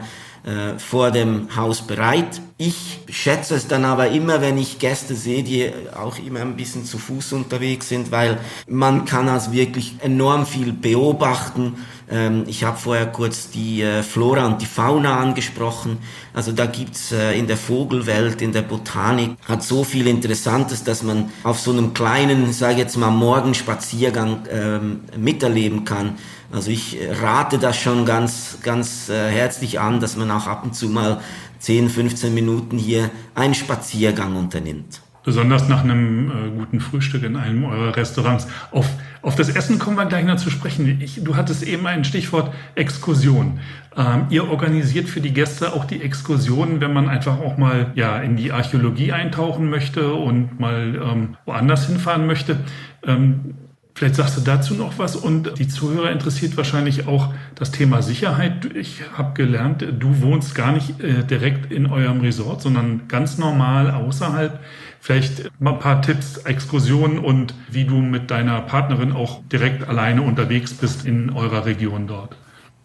äh, 0.50 0.80
vor 0.80 1.12
dem 1.12 1.56
Haus 1.56 1.84
bereit. 1.86 2.42
Ich 2.58 3.02
schätze 3.08 3.54
es 3.54 3.68
dann 3.68 3.86
aber 3.86 4.08
immer, 4.10 4.42
wenn 4.42 4.58
ich 4.58 4.80
Gäste 4.80 5.14
sehe, 5.14 5.44
die 5.44 5.72
auch 5.96 6.18
immer 6.18 6.40
ein 6.42 6.56
bisschen 6.56 6.86
zu 6.86 6.98
Fuß 6.98 7.34
unterwegs 7.34 7.88
sind, 7.88 8.12
weil 8.12 8.40
man 8.68 9.06
kann 9.06 9.30
also 9.30 9.52
wirklich 9.52 9.98
enorm 10.02 10.48
viel 10.48 10.74
beobachten. 10.74 11.86
Ähm, 12.10 12.46
ich 12.48 12.64
habe 12.64 12.78
vorher 12.78 13.06
kurz 13.06 13.52
die 13.52 13.84
äh, 13.84 14.02
Flora 14.02 14.48
und 14.48 14.60
die 14.60 14.66
Fauna 14.66 15.20
angesprochen. 15.20 16.00
Also 16.34 16.52
da 16.52 16.66
gibt's 16.66 17.12
äh, 17.12 17.38
in 17.38 17.46
der 17.46 17.58
Vogelwelt, 17.58 18.42
in 18.42 18.52
der 18.52 18.64
Botanik, 18.64 19.38
hat 19.48 19.62
so 19.62 19.84
viel 19.84 20.08
Interessantes, 20.08 20.84
dass 20.84 21.04
man 21.04 21.30
auf 21.44 21.60
so 21.60 21.72
einem 21.72 21.94
kleinen, 21.94 22.52
sage 22.54 22.80
jetzt 22.80 22.98
mal, 22.98 23.12
Morgenspaziergang 23.12 24.48
ähm, 24.50 25.02
miterleben 25.16 25.86
kann. 25.86 26.16
Also 26.52 26.72
ich 26.72 26.98
rate 27.22 27.60
das 27.60 27.78
schon 27.78 28.06
ganz, 28.06 28.58
ganz 28.64 29.10
äh, 29.10 29.30
herzlich 29.30 29.80
an, 29.80 30.00
dass 30.00 30.18
man 30.18 30.32
auch 30.32 30.48
ab 30.48 30.64
und 30.64 30.74
zu 30.74 30.90
mal 30.90 31.20
10, 31.60 31.90
15 31.90 32.34
Minuten 32.34 32.78
hier 32.78 33.12
einen 33.36 33.54
Spaziergang 33.54 34.36
unternimmt. 34.36 35.02
Besonders 35.24 35.68
nach 35.68 35.84
einem 35.84 36.32
äh, 36.32 36.58
guten 36.58 36.80
Frühstück 36.80 37.24
in 37.24 37.36
einem 37.36 37.66
eurer 37.66 37.96
Restaurants. 37.96 38.48
Auf, 38.72 38.88
auf 39.22 39.36
das 39.36 39.50
Essen 39.50 39.78
kommen 39.78 39.98
wir 39.98 40.06
gleich 40.06 40.26
noch 40.26 40.38
zu 40.38 40.50
sprechen. 40.50 41.00
Ich, 41.02 41.24
du 41.24 41.36
hattest 41.36 41.62
eben 41.62 41.86
ein 41.86 42.04
Stichwort 42.04 42.52
Exkursion. 42.76 43.60
Ähm, 43.96 44.28
ihr 44.30 44.50
organisiert 44.50 45.10
für 45.10 45.22
die 45.22 45.34
Gäste 45.34 45.74
auch 45.74 45.86
die 45.86 46.02
Exkursionen, 46.02 46.80
wenn 46.80 46.94
man 46.94 47.10
einfach 47.10 47.40
auch 47.40 47.58
mal 47.58 47.92
ja, 47.96 48.18
in 48.20 48.38
die 48.38 48.52
Archäologie 48.52 49.12
eintauchen 49.12 49.70
möchte 49.70 50.14
und 50.14 50.60
mal 50.60 50.96
ähm, 50.96 51.38
woanders 51.46 51.86
hinfahren 51.86 52.26
möchte. 52.26 52.62
Ähm, 53.06 53.56
Vielleicht 54.00 54.16
sagst 54.16 54.38
du 54.38 54.42
dazu 54.42 54.76
noch 54.76 54.98
was 54.98 55.18
und 55.18 55.60
die 55.60 55.68
Zuhörer 55.68 56.10
interessiert 56.10 56.56
wahrscheinlich 56.56 57.06
auch 57.06 57.34
das 57.56 57.72
Thema 57.72 58.02
Sicherheit. 58.02 58.74
Ich 58.74 59.02
habe 59.18 59.34
gelernt, 59.34 59.82
du 59.82 60.22
wohnst 60.22 60.56
gar 60.56 60.72
nicht 60.72 61.02
äh, 61.02 61.26
direkt 61.26 61.70
in 61.70 61.86
eurem 61.86 62.22
Resort, 62.22 62.62
sondern 62.62 63.10
ganz 63.10 63.38
normal 63.38 63.92
außerhalb. 63.92 64.58
Vielleicht 65.02 65.52
mal 65.60 65.74
ein 65.74 65.80
paar 65.80 66.02
Tipps, 66.02 66.38
Exkursionen 66.38 67.20
und 67.20 67.54
wie 67.70 67.84
du 67.84 67.96
mit 67.96 68.32
deiner 68.32 68.62
Partnerin 68.62 69.12
auch 69.12 69.42
direkt 69.52 69.86
alleine 69.90 70.22
unterwegs 70.22 70.74
bist 70.74 71.06
in 71.06 71.32
eurer 71.32 71.66
Region 71.66 72.08
dort. 72.08 72.38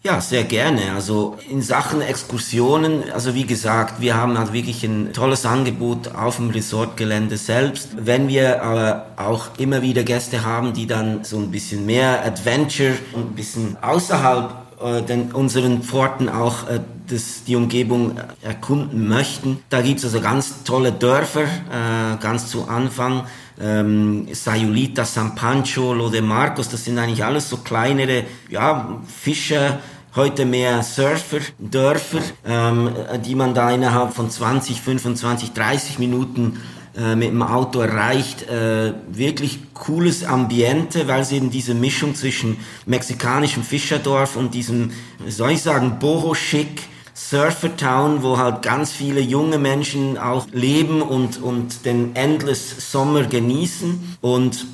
Ja, 0.05 0.21
sehr 0.21 0.43
gerne. 0.43 0.93
Also 0.93 1.35
in 1.49 1.63
Sachen 1.63 1.99
Exkursionen, 1.99 3.11
also 3.11 3.33
wie 3.33 3.47
gesagt, 3.47 4.01
wir 4.01 4.15
haben 4.15 4.37
halt 4.37 4.53
wirklich 4.53 4.83
ein 4.83 5.13
tolles 5.13 5.47
Angebot 5.47 6.09
auf 6.09 6.35
dem 6.35 6.51
Resortgelände 6.51 7.37
selbst. 7.37 7.89
Wenn 7.97 8.27
wir 8.27 8.61
aber 8.61 9.07
auch 9.15 9.57
immer 9.57 9.81
wieder 9.81 10.03
Gäste 10.03 10.45
haben, 10.45 10.73
die 10.73 10.85
dann 10.85 11.23
so 11.23 11.39
ein 11.39 11.49
bisschen 11.49 11.87
mehr 11.87 12.23
Adventure 12.23 12.93
und 13.13 13.31
ein 13.31 13.35
bisschen 13.35 13.77
außerhalb 13.81 14.53
äh, 14.79 15.33
unseren 15.33 15.81
Pforten 15.81 16.29
auch 16.29 16.69
äh, 16.69 16.81
das, 17.07 17.43
die 17.45 17.55
Umgebung 17.55 18.19
erkunden 18.43 19.07
möchten. 19.07 19.63
Da 19.69 19.81
gibt's 19.81 20.03
also 20.03 20.21
ganz 20.21 20.63
tolle 20.63 20.91
Dörfer, 20.91 21.45
äh, 21.45 22.17
ganz 22.21 22.47
zu 22.51 22.67
Anfang. 22.67 23.25
Ähm, 23.59 24.27
Sayulita, 24.33 25.05
San 25.05 25.33
Pancho, 25.33 25.93
Lo 25.93 26.09
de 26.09 26.21
Marcos, 26.21 26.67
das 26.67 26.83
sind 26.83 26.99
eigentlich 26.99 27.23
alles 27.23 27.49
so 27.49 27.57
kleinere 27.57 28.25
ja, 28.49 28.99
Fischer, 29.07 29.79
heute 30.15 30.45
mehr 30.45 30.81
Surfer, 30.81 31.39
Dörfer, 31.59 32.21
ähm, 32.45 32.91
die 33.25 33.35
man 33.35 33.53
da 33.53 33.71
innerhalb 33.71 34.13
von 34.13 34.29
20, 34.29 34.81
25, 34.81 35.51
30 35.51 35.99
Minuten 35.99 36.61
äh, 36.97 37.15
mit 37.15 37.29
dem 37.29 37.43
Auto 37.43 37.81
erreicht. 37.81 38.47
Äh, 38.49 38.93
wirklich 39.09 39.59
cooles 39.73 40.23
Ambiente, 40.23 41.07
weil 41.07 41.21
es 41.21 41.31
eben 41.31 41.49
diese 41.51 41.73
Mischung 41.73 42.15
zwischen 42.15 42.57
mexikanischem 42.85 43.63
Fischerdorf 43.63 44.37
und 44.37 44.53
diesem, 44.53 44.91
soll 45.27 45.51
ich 45.51 45.61
sagen, 45.61 45.99
Boho-Schick, 45.99 46.83
Surfer-Town, 47.13 48.23
wo 48.23 48.37
halt 48.37 48.61
ganz 48.61 48.91
viele 48.91 49.19
junge 49.19 49.57
Menschen 49.57 50.17
auch 50.17 50.47
leben 50.51 51.01
und, 51.01 51.41
und 51.41 51.85
den 51.85 52.15
Endless 52.15 52.91
Sommer 52.91 53.23
genießen. 53.23 54.17
Und 54.21 54.65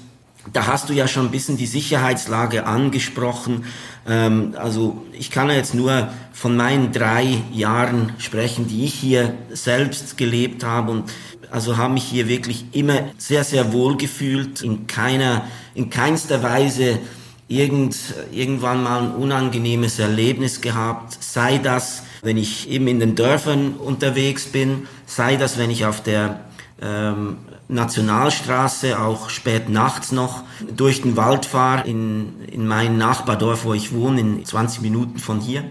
da 0.53 0.67
hast 0.67 0.89
du 0.89 0.93
ja 0.93 1.07
schon 1.07 1.27
ein 1.27 1.31
bisschen 1.31 1.57
die 1.57 1.67
Sicherheitslage 1.67 2.65
angesprochen. 2.65 3.65
Ähm, 4.07 4.55
also 4.57 5.05
ich 5.13 5.31
kann 5.31 5.49
ja 5.49 5.55
jetzt 5.55 5.75
nur 5.75 6.09
von 6.33 6.57
meinen 6.57 6.91
drei 6.91 7.37
Jahren 7.53 8.13
sprechen, 8.17 8.67
die 8.67 8.85
ich 8.85 8.93
hier 8.93 9.35
selbst 9.51 10.17
gelebt 10.17 10.63
habe. 10.63 10.91
Und 10.91 11.11
also 11.51 11.77
habe 11.77 11.93
mich 11.93 12.03
hier 12.03 12.27
wirklich 12.27 12.65
immer 12.71 13.11
sehr, 13.17 13.43
sehr 13.43 13.73
wohl 13.73 13.97
gefühlt, 13.97 14.61
in 14.61 14.87
keiner, 14.87 15.45
in 15.75 15.89
keinster 15.89 16.41
Weise 16.41 16.99
irgend, 17.47 17.97
irgendwann 18.31 18.81
mal 18.81 19.03
ein 19.03 19.11
unangenehmes 19.11 19.99
Erlebnis 19.99 20.61
gehabt, 20.61 21.17
sei 21.21 21.57
das, 21.57 22.03
wenn 22.21 22.37
ich 22.37 22.69
eben 22.69 22.87
in 22.87 22.99
den 22.99 23.15
Dörfern 23.15 23.73
unterwegs 23.73 24.45
bin, 24.45 24.87
sei 25.05 25.35
das, 25.35 25.57
wenn 25.57 25.69
ich 25.69 25.85
auf 25.85 26.01
der 26.01 26.39
ähm, 26.81 27.37
Nationalstraße, 27.71 28.99
auch 28.99 29.29
spät 29.29 29.69
nachts 29.69 30.11
noch, 30.11 30.43
durch 30.75 31.01
den 31.01 31.17
Wald 31.17 31.45
fahre 31.45 31.87
in, 31.87 32.33
in 32.51 32.67
mein 32.67 32.97
Nachbardorf, 32.97 33.65
wo 33.65 33.73
ich 33.73 33.93
wohne, 33.93 34.19
in 34.19 34.45
20 34.45 34.81
Minuten 34.81 35.19
von 35.19 35.39
hier. 35.39 35.63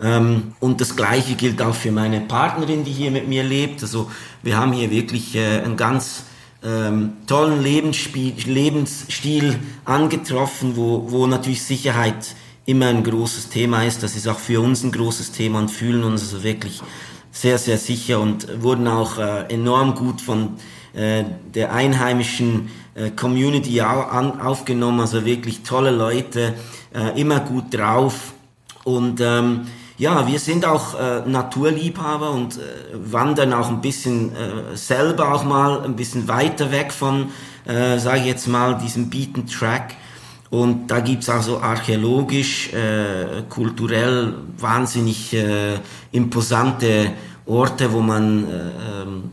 Ähm, 0.00 0.54
und 0.60 0.80
das 0.80 0.96
Gleiche 0.96 1.34
gilt 1.34 1.60
auch 1.62 1.74
für 1.74 1.90
meine 1.90 2.20
Partnerin, 2.20 2.84
die 2.84 2.92
hier 2.92 3.10
mit 3.10 3.28
mir 3.28 3.42
lebt. 3.42 3.82
Also 3.82 4.10
wir 4.42 4.58
haben 4.58 4.72
hier 4.72 4.90
wirklich 4.90 5.34
äh, 5.34 5.62
einen 5.62 5.76
ganz 5.76 6.24
ähm, 6.62 7.14
tollen 7.26 7.62
Lebensstil 7.62 9.58
angetroffen, 9.84 10.76
wo, 10.76 11.10
wo 11.10 11.26
natürlich 11.26 11.62
Sicherheit 11.62 12.34
immer 12.66 12.86
ein 12.86 13.04
großes 13.04 13.48
Thema 13.48 13.84
ist. 13.84 14.02
Das 14.02 14.16
ist 14.16 14.28
auch 14.28 14.38
für 14.38 14.60
uns 14.60 14.82
ein 14.82 14.92
großes 14.92 15.32
Thema 15.32 15.60
und 15.60 15.70
fühlen 15.70 16.04
uns 16.04 16.22
also 16.22 16.42
wirklich 16.42 16.82
sehr, 17.30 17.58
sehr 17.58 17.78
sicher 17.78 18.20
und 18.20 18.62
wurden 18.62 18.88
auch 18.88 19.18
äh, 19.18 19.44
enorm 19.48 19.94
gut 19.94 20.20
von 20.20 20.54
äh, 20.96 21.24
der 21.54 21.72
einheimischen 21.72 22.70
äh, 22.94 23.10
Community 23.10 23.80
an, 23.80 24.40
aufgenommen, 24.40 25.00
also 25.00 25.24
wirklich 25.24 25.62
tolle 25.62 25.90
Leute, 25.90 26.54
äh, 26.94 27.20
immer 27.20 27.40
gut 27.40 27.72
drauf 27.72 28.32
und 28.84 29.20
ähm, 29.20 29.66
ja, 29.98 30.28
wir 30.28 30.38
sind 30.38 30.66
auch 30.66 30.94
äh, 30.94 31.22
Naturliebhaber 31.26 32.30
und 32.30 32.56
äh, 32.56 32.60
wandern 32.92 33.52
auch 33.52 33.68
ein 33.68 33.80
bisschen 33.80 34.30
äh, 34.36 34.76
selber 34.76 35.34
auch 35.34 35.42
mal 35.44 35.80
ein 35.82 35.96
bisschen 35.96 36.28
weiter 36.28 36.70
weg 36.70 36.92
von, 36.92 37.30
äh, 37.64 37.98
sage 37.98 38.20
ich 38.20 38.26
jetzt 38.26 38.46
mal, 38.46 38.76
diesem 38.76 39.08
Beaten 39.08 39.46
Track. 39.46 39.94
Und 40.50 40.88
da 40.88 41.00
gibt's 41.00 41.28
auch 41.28 41.42
so 41.42 41.60
archäologisch, 41.60 42.72
äh, 42.72 43.42
kulturell 43.48 44.34
wahnsinnig 44.58 45.32
äh, 45.32 45.78
imposante 46.12 47.12
Orte, 47.46 47.92
wo 47.92 48.00
man 48.00 48.44
äh, 48.44 49.02
ähm, 49.02 49.30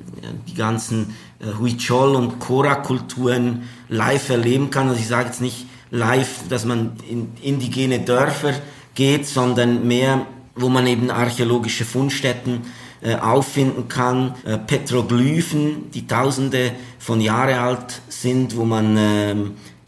die 0.48 0.56
ganzen 0.56 1.14
Huichol 1.60 2.16
und 2.16 2.40
Kora-Kulturen 2.40 3.64
live 3.90 4.30
erleben 4.30 4.70
kann. 4.70 4.90
Also 4.90 5.00
ich 5.00 5.08
sage 5.08 5.28
jetzt 5.28 5.42
nicht 5.42 5.68
live, 5.92 6.48
dass 6.50 6.66
man 6.66 6.94
in 7.10 7.32
indigene 7.42 8.00
Dörfer 8.00 8.54
geht, 8.96 9.28
sondern 9.28 9.88
mehr, 9.88 10.26
wo 10.56 10.70
man 10.70 10.88
eben 10.88 11.12
archäologische 11.12 11.86
Fundstätten 11.86 12.62
äh, 13.02 13.16
auffinden 13.16 13.88
kann, 13.88 14.36
äh, 14.46 14.58
Petroglyphen, 14.58 15.92
die 15.92 16.08
tausende 16.08 16.72
von 17.00 17.22
Jahre 17.22 17.60
alt 17.60 18.02
sind, 18.08 18.56
wo 18.56 18.66
man 18.66 18.98
äh, 18.98 19.36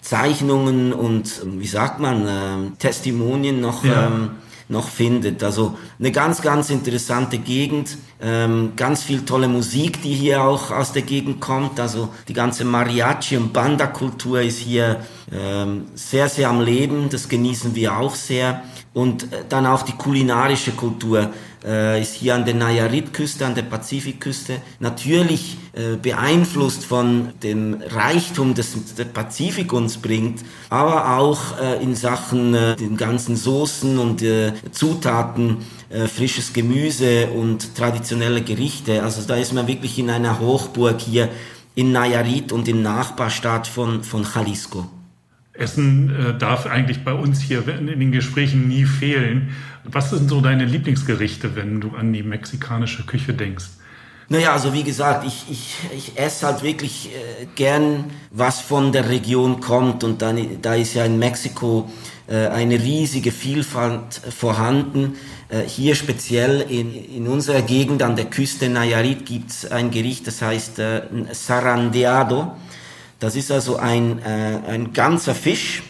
Zeichnungen 0.02 0.94
und, 0.94 1.42
wie 1.46 1.68
sagt 1.68 2.00
man, 2.00 2.28
äh, 2.28 2.78
Testimonien 2.78 3.62
noch 3.62 3.84
ja. 3.84 4.08
ähm, 4.08 4.32
noch 4.68 4.90
findet. 4.90 5.44
Also 5.44 5.78
eine 6.00 6.12
ganz, 6.12 6.42
ganz 6.42 6.70
interessante 6.70 7.38
Gegend, 7.38 7.98
ähm, 8.22 8.74
ganz 8.76 9.04
viel 9.04 9.24
tolle 9.26 9.48
Musik, 9.48 10.02
die 10.02 10.14
hier 10.14 10.44
auch 10.44 10.72
aus 10.72 10.92
der 10.92 11.04
Gegend 11.04 11.40
kommt. 11.40 11.80
Also 11.80 12.10
die 12.28 12.34
ganze 12.34 12.64
Mariachi- 12.64 13.38
und 13.38 13.54
Banda-Kultur 13.54 14.42
ist 14.42 14.60
hier 14.60 15.02
ähm, 15.32 15.86
sehr, 15.96 16.30
sehr 16.30 16.50
am 16.50 16.62
Leben. 16.62 17.10
Das 17.10 17.30
genießen 17.30 17.76
wir 17.76 17.98
auch 17.98 18.16
sehr. 18.16 18.64
Und 18.94 19.32
äh, 19.32 19.44
dann 19.48 19.66
auch 19.66 19.84
die 19.84 19.94
kulinarische 19.94 20.72
Kultur. 20.72 21.32
Äh, 21.66 22.02
ist 22.02 22.14
hier 22.16 22.36
an 22.36 22.46
der 22.46 22.54
Nayarit-Küste, 22.54 23.46
an 23.46 23.56
der 23.56 23.64
Pazifikküste, 23.64 24.62
natürlich 24.80 25.58
äh, 25.74 25.96
beeinflusst 25.96 26.86
von 26.86 27.30
dem 27.42 27.82
Reichtum, 27.90 28.54
das 28.54 28.76
der 28.98 29.06
Pazifik 29.06 29.74
uns 29.74 29.98
bringt, 29.98 30.42
aber 30.70 31.18
auch 31.18 31.60
äh, 31.60 31.82
in 31.84 31.96
Sachen 31.96 32.54
äh, 32.54 32.76
den 32.76 32.98
ganzen 32.98 33.36
Soßen 33.36 33.98
und 33.98 34.22
äh, 34.22 34.54
Zutaten, 34.72 35.58
äh, 35.90 36.08
frisches 36.08 36.54
Gemüse 36.54 37.28
und 37.28 37.76
traditionelle 37.76 38.42
Gerichte. 38.42 39.04
Also 39.04 39.22
da 39.28 39.36
ist 39.36 39.54
man 39.54 39.68
wirklich 39.68 39.98
in 39.98 40.10
einer 40.10 40.40
Hochburg 40.40 41.02
hier 41.02 41.30
in 41.76 41.92
Nayarit 41.92 42.52
und 42.52 42.68
im 42.68 42.82
Nachbarstaat 42.82 43.68
von, 43.68 44.04
von 44.04 44.26
Jalisco. 44.34 44.86
Essen 45.58 46.10
äh, 46.10 46.38
darf 46.38 46.66
eigentlich 46.66 47.04
bei 47.04 47.14
uns 47.14 47.42
hier 47.42 47.68
in 47.68 47.88
den 47.88 48.12
Gesprächen 48.12 48.68
nie 48.68 48.86
fehlen. 48.86 49.56
Was 49.84 50.10
sind 50.10 50.30
so 50.30 50.42
deine 50.42 50.66
Lieblingsgerichte, 50.66 51.56
wenn 51.56 51.82
du 51.82 51.96
an 51.96 52.12
die 52.14 52.24
mexikanische 52.24 53.04
Küche 53.04 53.34
denkst? 53.34 53.66
Naja, 54.28 54.54
also 54.54 54.74
wie 54.74 54.84
gesagt, 54.84 55.26
ich, 55.28 55.46
ich, 55.52 55.76
ich 55.96 56.18
esse 56.18 56.48
halt 56.48 56.64
wirklich 56.64 57.12
äh, 57.12 57.46
gern, 57.56 58.06
was 58.32 58.60
von 58.60 58.92
der 58.92 59.10
Region 59.10 59.60
kommt. 59.60 60.04
Und 60.04 60.22
dann, 60.22 60.62
da 60.62 60.74
ist 60.74 60.96
ja 60.96 61.06
in 61.06 61.20
Mexiko 61.20 61.92
äh, 62.28 62.48
eine 62.48 62.80
riesige 62.80 63.32
Vielfalt 63.32 64.20
vorhanden. 64.36 65.16
Äh, 65.50 65.62
hier 65.68 65.94
speziell 65.94 66.62
in, 66.62 66.92
in 66.92 67.28
unserer 67.28 67.62
Gegend 67.62 68.02
an 68.02 68.16
der 68.16 68.26
Küste 68.26 68.68
Nayarit 68.68 69.28
gibt's 69.28 69.70
ein 69.70 69.92
Gericht, 69.92 70.26
das 70.26 70.42
heißt 70.42 70.80
äh, 70.80 71.02
Sarandeado. 71.32 72.56
Das 73.26 73.36
ist 73.36 73.52
also 73.52 73.78
ein, 73.78 74.20
äh, 74.20 74.60
ein 74.68 74.94
ganzer 74.94 75.34
Fisch, 75.34 75.82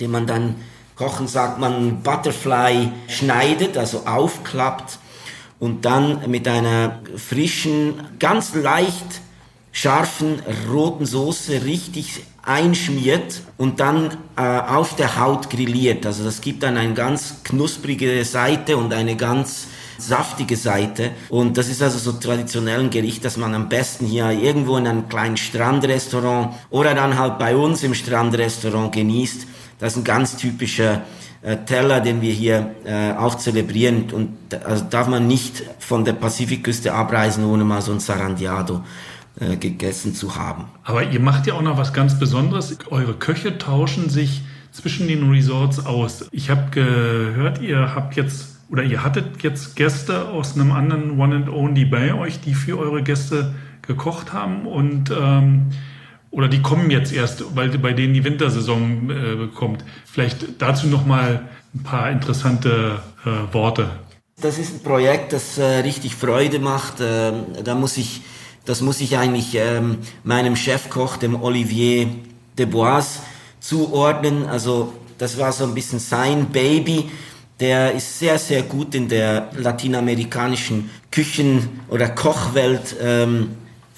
den 0.00 0.10
man 0.10 0.26
dann 0.26 0.56
kochen 0.96 1.28
sagt 1.28 1.60
man 1.60 2.02
Butterfly 2.02 2.90
schneidet, 3.06 3.78
also 3.78 4.06
aufklappt 4.06 4.98
und 5.60 5.84
dann 5.84 6.28
mit 6.28 6.48
einer 6.48 6.98
frischen, 7.16 7.94
ganz 8.18 8.56
leicht 8.56 9.20
scharfen 9.70 10.42
roten 10.68 11.06
Soße 11.06 11.64
richtig 11.64 12.24
einschmiert 12.42 13.40
und 13.56 13.78
dann 13.78 14.16
äh, 14.36 14.42
auf 14.42 14.96
der 14.96 15.20
Haut 15.20 15.48
grilliert. 15.48 16.04
Also 16.06 16.24
das 16.24 16.40
gibt 16.40 16.64
dann 16.64 16.76
eine 16.76 16.94
ganz 16.94 17.44
knusprige 17.44 18.24
Seite 18.24 18.76
und 18.76 18.92
eine 18.92 19.14
ganz 19.14 19.68
saftige 20.02 20.56
Seite. 20.56 21.10
Und 21.28 21.56
das 21.56 21.68
ist 21.68 21.82
also 21.82 21.98
so 21.98 22.12
traditionell 22.18 22.80
ein 22.80 22.90
Gericht, 22.90 23.24
das 23.24 23.36
man 23.36 23.54
am 23.54 23.68
besten 23.68 24.06
hier 24.06 24.30
irgendwo 24.30 24.76
in 24.76 24.86
einem 24.86 25.08
kleinen 25.08 25.36
Strandrestaurant 25.36 26.54
oder 26.70 26.94
dann 26.94 27.18
halt 27.18 27.38
bei 27.38 27.56
uns 27.56 27.82
im 27.82 27.94
Strandrestaurant 27.94 28.92
genießt. 28.92 29.46
Das 29.78 29.92
ist 29.92 29.98
ein 29.98 30.04
ganz 30.04 30.36
typischer 30.36 31.02
äh, 31.42 31.56
Teller, 31.64 32.00
den 32.00 32.20
wir 32.20 32.32
hier 32.32 32.74
äh, 32.84 33.12
auch 33.12 33.34
zelebrieren. 33.36 34.10
Und 34.10 34.36
also 34.64 34.84
darf 34.88 35.08
man 35.08 35.26
nicht 35.26 35.62
von 35.78 36.04
der 36.04 36.12
Pazifikküste 36.12 36.92
abreisen, 36.92 37.44
ohne 37.44 37.64
mal 37.64 37.80
so 37.80 37.92
ein 37.92 38.00
Sarandiado 38.00 38.82
äh, 39.40 39.56
gegessen 39.56 40.14
zu 40.14 40.36
haben. 40.36 40.66
Aber 40.84 41.02
ihr 41.02 41.20
macht 41.20 41.46
ja 41.46 41.54
auch 41.54 41.62
noch 41.62 41.78
was 41.78 41.92
ganz 41.92 42.18
Besonderes. 42.18 42.76
Eure 42.90 43.14
Köche 43.14 43.56
tauschen 43.56 44.10
sich 44.10 44.42
zwischen 44.72 45.08
den 45.08 45.30
Resorts 45.30 45.84
aus. 45.86 46.26
Ich 46.30 46.50
habe 46.50 46.70
gehört, 46.70 47.60
ihr 47.60 47.94
habt 47.94 48.16
jetzt 48.16 48.59
oder 48.70 48.82
ihr 48.82 49.02
hattet 49.04 49.42
jetzt 49.42 49.76
Gäste 49.76 50.28
aus 50.28 50.54
einem 50.54 50.72
anderen 50.72 51.18
One 51.18 51.36
and 51.36 51.48
Only 51.48 51.84
bei 51.84 52.14
euch, 52.14 52.40
die 52.40 52.54
für 52.54 52.78
eure 52.78 53.02
Gäste 53.02 53.54
gekocht 53.82 54.32
haben 54.32 54.66
und 54.66 55.10
ähm, 55.10 55.70
oder 56.30 56.46
die 56.46 56.62
kommen 56.62 56.90
jetzt 56.90 57.12
erst, 57.12 57.56
weil 57.56 57.76
bei 57.78 57.92
denen 57.92 58.14
die 58.14 58.22
Wintersaison 58.22 59.10
äh, 59.10 59.46
kommt. 59.48 59.84
Vielleicht 60.06 60.62
dazu 60.62 60.86
noch 60.86 61.04
mal 61.04 61.48
ein 61.74 61.82
paar 61.82 62.10
interessante 62.10 63.00
äh, 63.24 63.52
Worte. 63.52 63.90
Das 64.40 64.58
ist 64.58 64.74
ein 64.74 64.82
Projekt, 64.82 65.32
das 65.32 65.58
äh, 65.58 65.64
richtig 65.80 66.14
Freude 66.14 66.60
macht. 66.60 67.00
Äh, 67.00 67.32
da 67.64 67.74
muss 67.74 67.96
ich, 67.96 68.22
das 68.64 68.80
muss 68.80 69.00
ich 69.00 69.18
eigentlich 69.18 69.56
ähm, 69.56 69.98
meinem 70.22 70.54
Chefkoch, 70.54 71.16
dem 71.16 71.42
Olivier 71.42 72.06
Debois, 72.56 73.20
zuordnen. 73.58 74.46
Also 74.46 74.94
das 75.18 75.36
war 75.36 75.50
so 75.52 75.64
ein 75.64 75.74
bisschen 75.74 75.98
sein 75.98 76.46
Baby. 76.46 77.10
Der 77.60 77.92
ist 77.92 78.18
sehr, 78.18 78.38
sehr 78.38 78.62
gut 78.62 78.94
in 78.94 79.08
der 79.08 79.50
lateinamerikanischen 79.54 80.90
Küchen- 81.10 81.80
oder 81.88 82.08
Kochwelt 82.08 82.96
ähm, 83.02 83.50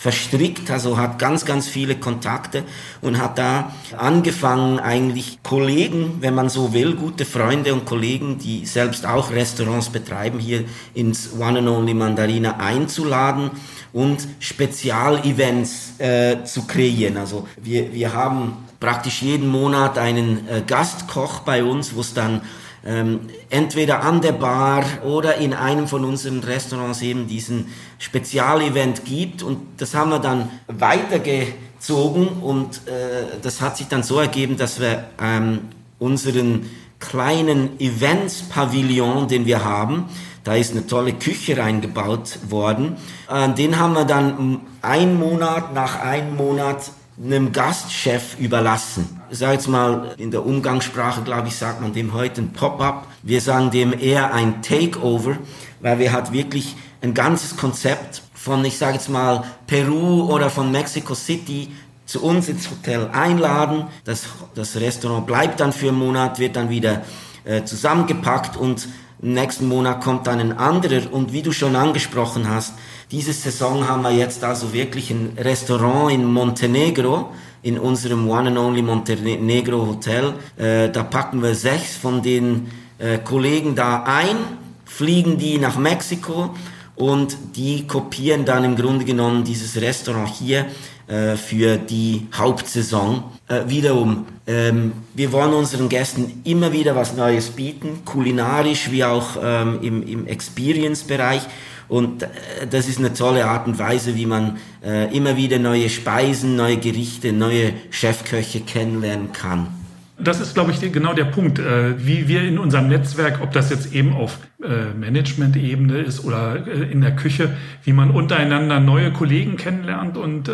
verstrickt, 0.03 0.69
also 0.69 0.99
hat 0.99 1.21
ganz, 1.21 1.45
ganz 1.45 1.69
viele 1.69 1.95
Kontakte 1.95 2.65
und 3.03 3.23
hat 3.23 3.39
da 3.39 3.73
angefangen, 3.97 4.81
eigentlich 4.81 5.39
Kollegen, 5.45 6.17
wenn 6.19 6.35
man 6.35 6.49
so 6.49 6.73
will, 6.73 6.97
gute 6.97 7.25
Freunde 7.25 7.73
und 7.73 7.85
Kollegen, 7.85 8.37
die 8.37 8.67
selbst 8.67 9.07
auch 9.07 9.31
Restaurants 9.31 9.91
betreiben, 9.91 10.41
hier 10.41 10.65
ins 10.93 11.31
One 11.39 11.61
and 11.61 11.69
Only 11.69 11.95
Mandarina 11.95 12.57
einzuladen 12.57 13.53
und 13.93 14.27
Spezialevents 14.41 16.01
äh, 16.01 16.43
zu 16.43 16.67
kreieren. 16.67 17.17
Also 17.17 17.47
wir, 17.63 17.93
wir 17.93 18.13
haben 18.13 18.57
praktisch 18.81 19.23
jeden 19.23 19.47
Monat 19.47 19.99
einen 19.99 20.49
äh, 20.49 20.63
Gastkoch 20.67 21.41
bei 21.41 21.63
uns, 21.63 21.95
wo 21.95 22.01
es 22.01 22.13
dann 22.13 22.41
ähm, 22.85 23.21
entweder 23.51 24.03
an 24.03 24.21
der 24.21 24.33
Bar 24.33 24.85
oder 25.05 25.37
in 25.37 25.55
einem 25.55 25.87
von 25.87 26.05
unseren 26.05 26.41
Restaurants 26.41 27.01
eben 27.03 27.27
diesen 27.27 27.69
Spezialevent 27.99 29.05
gibt 29.05 29.43
und 29.43 29.59
das 29.77 29.95
haben 29.95 30.11
wir 30.11 30.19
dann 30.19 30.51
weitergezogen 30.67 32.29
und 32.29 32.87
äh, 32.89 33.39
das 33.41 33.61
hat 33.61 33.77
sich 33.77 33.89
dann 33.89 34.03
so 34.03 34.19
ergeben, 34.19 34.57
dass 34.57 34.81
wir 34.81 35.05
ähm, 35.21 35.61
unseren 35.99 36.69
kleinen 36.99 37.79
Events-Pavillon, 37.81 39.29
den 39.29 39.47
wir 39.47 39.65
haben, 39.65 40.07
da 40.45 40.55
ist 40.55 40.73
eine 40.73 40.87
tolle 40.87 41.13
Küche 41.13 41.57
reingebaut 41.57 42.39
worden. 42.49 42.97
Äh, 43.31 43.53
den 43.55 43.79
haben 43.79 43.95
wir 43.95 44.05
dann 44.05 44.61
einen 44.83 45.19
Monat 45.19 45.73
nach 45.75 46.01
einem 46.01 46.37
Monat 46.37 46.91
einem 47.23 47.53
Gastchef 47.53 48.39
überlassen. 48.39 49.22
Sage 49.35 49.55
jetzt 49.55 49.67
mal, 49.67 50.15
in 50.19 50.31
der 50.31 50.45
Umgangssprache, 50.45 51.23
glaube 51.23 51.49
ich, 51.49 51.57
sagt 51.57 51.81
man 51.81 51.95
dem 51.95 52.13
heute 52.13 52.43
ein 52.43 52.53
Pop-up. 52.53 53.07
Wir 53.23 53.41
sagen 53.41 53.71
dem 53.71 53.99
eher 53.99 54.35
ein 54.35 54.61
Takeover, 54.61 55.39
weil 55.81 55.99
wir 55.99 56.13
halt 56.13 56.33
wirklich 56.33 56.77
ein 57.01 57.15
ganzes 57.15 57.57
Konzept 57.57 58.21
von, 58.35 58.63
ich 58.63 58.77
sage 58.77 58.95
jetzt 58.95 59.09
mal, 59.09 59.45
Peru 59.67 60.31
oder 60.31 60.51
von 60.51 60.71
Mexico 60.71 61.15
City 61.15 61.73
zu 62.05 62.23
uns 62.23 62.51
ins 62.51 62.71
Hotel 62.71 63.09
einladen. 63.11 63.87
Das, 64.05 64.27
das 64.55 64.77
Restaurant 64.77 65.27
bleibt 65.27 65.61
dann 65.61 65.73
für 65.73 65.89
einen 65.89 65.99
Monat, 65.99 66.39
wird 66.39 66.57
dann 66.57 66.69
wieder 66.69 67.01
äh, 67.45 67.65
zusammengepackt 67.65 68.59
und 68.59 68.87
nächsten 69.23 69.67
Monat 69.67 70.03
kommt 70.03 70.27
dann 70.27 70.41
ein 70.41 70.59
anderer. 70.59 71.11
Und 71.11 71.33
wie 71.33 71.41
du 71.41 71.53
schon 71.53 71.75
angesprochen 71.75 72.51
hast, 72.51 72.75
diese 73.11 73.33
Saison 73.33 73.89
haben 73.89 74.03
wir 74.03 74.13
jetzt 74.13 74.45
also 74.45 74.75
wirklich 74.75 75.11
ein 75.11 75.39
Restaurant 75.39 76.13
in 76.13 76.31
Montenegro, 76.31 77.31
in 77.63 77.79
unserem 77.79 78.29
One 78.29 78.49
and 78.49 78.59
Only 78.59 78.83
Montenegro 78.83 79.87
Hotel. 79.87 80.35
Äh, 80.57 80.91
da 80.91 81.03
packen 81.03 81.43
wir 81.43 81.55
sechs 81.55 81.97
von 81.97 82.23
den 82.23 82.69
äh, 82.99 83.19
Kollegen 83.19 83.75
da 83.75 84.03
ein, 84.05 84.37
fliegen 84.85 85.39
die 85.39 85.59
nach 85.59 85.77
Mexiko 85.79 86.55
und 86.97 87.37
die 87.57 87.87
kopieren 87.87 88.45
dann 88.45 88.65
im 88.65 88.77
Grunde 88.77 89.05
genommen 89.05 89.45
dieses 89.45 89.81
Restaurant 89.81 90.29
hier 90.29 90.67
äh, 91.07 91.37
für 91.37 91.79
die 91.79 92.27
Hauptsaison. 92.35 93.25
Äh, 93.49 93.63
wiederum, 93.67 94.27
ähm, 94.47 94.93
wir 95.15 95.33
wollen 95.33 95.53
unseren 95.53 95.89
Gästen 95.89 96.43
immer 96.45 96.73
wieder 96.73 96.95
was 96.97 97.17
Neues 97.17 97.51
bieten, 97.51 98.05
kulinarisch 98.05 98.91
wie 98.91 99.05
auch 99.05 99.37
ähm, 99.43 99.79
im, 99.83 100.07
im 100.07 100.27
Experience-Bereich. 100.27 101.43
Und 101.89 102.23
äh, 102.23 102.29
das 102.71 102.89
ist 102.89 102.99
eine 102.99 103.13
tolle 103.13 103.47
Art 103.47 103.67
und 103.67 103.79
Weise, 103.79 104.17
wie 104.17 104.27
man 104.27 104.59
äh, 104.85 105.15
immer 105.17 105.37
wieder 105.37 105.59
neue 105.59 105.89
Speisen, 105.89 106.57
neue 106.57 106.79
Gerichte, 106.79 107.33
neue 107.33 107.75
Chefköche 107.91 108.61
kennenlernen 108.61 109.33
kann. 109.33 109.82
Das 110.25 110.41
ist, 110.41 110.55
glaube 110.55 110.71
ich, 110.71 110.93
genau 110.93 111.15
der 111.15 111.25
Punkt, 111.25 111.59
äh, 111.59 111.95
wie 111.99 112.29
wir 112.29 112.43
in 112.43 112.59
unserem 112.59 112.89
Netzwerk, 112.89 113.41
ob 113.43 113.53
das 113.53 113.71
jetzt 113.71 113.93
eben 113.93 114.13
auf 114.15 114.39
äh, 114.63 114.95
Management-Ebene 114.97 115.99
ist 115.99 116.25
oder 116.25 116.65
äh, 116.67 116.93
in 116.93 117.01
der 117.01 117.17
Küche, 117.17 117.51
wie 117.83 117.93
man 117.93 118.11
untereinander 118.11 118.79
neue 118.79 119.13
Kollegen 119.13 119.57
kennenlernt 119.57 120.17
und 120.17 120.51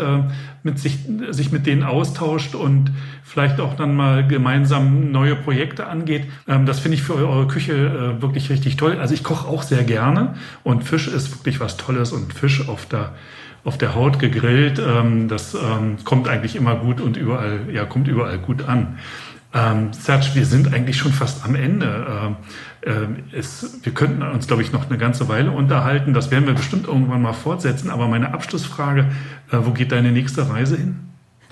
mit 0.62 0.78
sich, 0.78 0.98
sich 1.31 1.52
mit 1.52 1.66
denen 1.66 1.83
austauscht 1.83 2.54
und 2.54 2.90
vielleicht 3.22 3.61
auch 3.61 3.74
dann 3.74 3.94
mal 3.94 4.26
gemeinsam 4.26 5.11
neue 5.11 5.37
Projekte 5.37 5.87
angeht. 5.87 6.24
Ähm, 6.46 6.64
das 6.64 6.81
finde 6.81 6.96
ich 6.96 7.02
für 7.02 7.14
eure 7.14 7.46
Küche 7.46 8.16
wirklich 8.20 8.50
richtig 8.50 8.76
toll. 8.76 8.98
Also 8.98 9.14
ich 9.14 9.22
koche 9.22 9.46
auch 9.48 9.62
sehr 9.62 9.85
gerne 9.85 10.35
und 10.64 10.85
Fisch 10.85 11.09
ist 11.09 11.37
wirklich 11.37 11.61
was 11.61 11.76
Tolles 11.76 12.12
und 12.12 12.33
Fisch 12.33 12.68
auf 12.68 12.87
der 12.87 13.12
auf 13.64 13.76
der 13.76 13.94
Haut 13.94 14.18
gegrillt, 14.18 14.78
ähm, 14.78 15.28
das 15.28 15.54
ähm, 15.54 15.98
kommt 16.04 16.28
eigentlich 16.28 16.57
immer 16.57 16.76
gut 16.76 17.00
und 17.00 17.16
überall, 17.16 17.61
ja, 17.70 17.85
kommt 17.85 18.09
überall 18.09 18.38
gut 18.38 18.66
an. 18.66 18.98
Ähm, 19.54 19.92
Serge, 19.92 20.26
wir 20.34 20.44
sind 20.44 20.74
eigentlich 20.74 20.98
schon 20.98 21.12
fast 21.12 21.44
am 21.44 21.54
Ende. 21.54 22.37
Ähm, 22.84 23.22
äh, 23.32 23.37
es, 23.37 23.78
wir 23.82 23.92
könnten 23.92 24.22
uns, 24.22 24.46
glaube 24.46 24.62
ich, 24.62 24.72
noch 24.72 24.88
eine 24.88 24.98
ganze 24.98 25.28
Weile 25.28 25.50
unterhalten. 25.50 26.12
Das 26.12 26.30
werden 26.30 26.46
wir 26.46 26.54
bestimmt 26.54 26.87
irgendwann 26.87 27.22
mal 27.22 27.32
fortsetzen. 27.32 27.90
Aber 27.90 28.08
meine 28.08 28.34
Abschlussfrage, 28.34 29.06
äh, 29.50 29.58
wo 29.62 29.70
geht 29.70 29.92
deine 29.92 30.12
nächste 30.12 30.48
Reise 30.50 30.76
hin? 30.76 30.96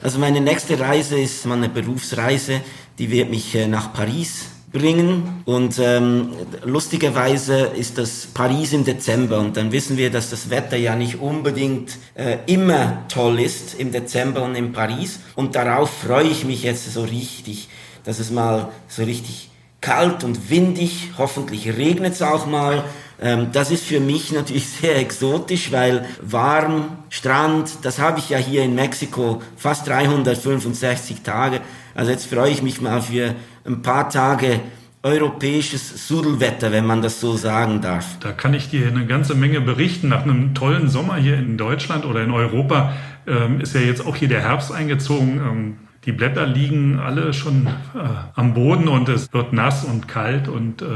Also 0.02 0.18
meine 0.18 0.42
nächste 0.42 0.78
Reise 0.78 1.18
ist 1.18 1.46
meine 1.46 1.70
Berufsreise. 1.70 2.60
Die 2.98 3.10
wird 3.10 3.30
mich 3.30 3.54
äh, 3.54 3.66
nach 3.66 3.94
Paris 3.94 4.50
bringen. 4.72 5.42
Und 5.44 5.78
ähm, 5.78 6.30
lustigerweise 6.64 7.70
ist 7.76 7.98
das 7.98 8.26
Paris 8.26 8.72
im 8.72 8.84
Dezember 8.84 9.38
und 9.38 9.56
dann 9.56 9.72
wissen 9.72 9.96
wir, 9.96 10.10
dass 10.10 10.30
das 10.30 10.50
Wetter 10.50 10.76
ja 10.76 10.94
nicht 10.94 11.20
unbedingt 11.20 11.96
äh, 12.14 12.38
immer 12.46 13.04
toll 13.08 13.40
ist 13.40 13.78
im 13.78 13.92
Dezember 13.92 14.42
und 14.42 14.54
in 14.54 14.72
Paris. 14.72 15.20
Und 15.34 15.54
darauf 15.54 15.90
freue 15.90 16.28
ich 16.28 16.44
mich 16.44 16.62
jetzt 16.62 16.92
so 16.92 17.02
richtig, 17.02 17.68
dass 18.06 18.18
es 18.18 18.30
mal 18.30 18.70
so 18.88 19.02
richtig 19.04 19.50
kalt 19.82 20.24
und 20.24 20.48
windig, 20.48 21.10
hoffentlich 21.18 21.68
regnet 21.76 22.14
es 22.14 22.22
auch 22.22 22.46
mal. 22.46 22.84
Ähm, 23.20 23.48
das 23.52 23.70
ist 23.70 23.84
für 23.84 24.00
mich 24.00 24.32
natürlich 24.32 24.68
sehr 24.80 24.96
exotisch, 24.96 25.70
weil 25.72 26.06
warm, 26.22 26.98
Strand, 27.10 27.70
das 27.82 27.98
habe 27.98 28.18
ich 28.18 28.30
ja 28.30 28.38
hier 28.38 28.62
in 28.62 28.74
Mexiko 28.74 29.42
fast 29.56 29.86
365 29.86 31.22
Tage. 31.22 31.60
Also 31.94 32.10
jetzt 32.10 32.26
freue 32.26 32.50
ich 32.50 32.62
mich 32.62 32.80
mal 32.80 33.02
für 33.02 33.34
ein 33.66 33.82
paar 33.82 34.08
Tage 34.08 34.60
europäisches 35.02 36.08
Sudelwetter, 36.08 36.72
wenn 36.72 36.84
man 36.84 37.00
das 37.00 37.20
so 37.20 37.36
sagen 37.36 37.80
darf. 37.80 38.18
Da 38.18 38.32
kann 38.32 38.54
ich 38.54 38.70
dir 38.70 38.88
eine 38.88 39.06
ganze 39.06 39.34
Menge 39.34 39.60
berichten. 39.60 40.08
Nach 40.08 40.24
einem 40.24 40.54
tollen 40.54 40.88
Sommer 40.88 41.16
hier 41.16 41.38
in 41.38 41.56
Deutschland 41.56 42.04
oder 42.04 42.24
in 42.24 42.32
Europa 42.32 42.94
ähm, 43.26 43.60
ist 43.60 43.74
ja 43.74 43.80
jetzt 43.80 44.04
auch 44.04 44.16
hier 44.16 44.28
der 44.28 44.40
Herbst 44.40 44.72
eingezogen. 44.72 45.40
Ähm, 45.40 45.76
die 46.06 46.12
Blätter 46.12 46.46
liegen 46.46 47.00
alle 47.00 47.34
schon 47.34 47.66
äh, 47.66 47.98
am 48.36 48.54
Boden 48.54 48.86
und 48.86 49.08
es 49.08 49.32
wird 49.32 49.52
nass 49.52 49.84
und 49.84 50.06
kalt 50.06 50.46
und 50.46 50.80
äh, 50.80 50.86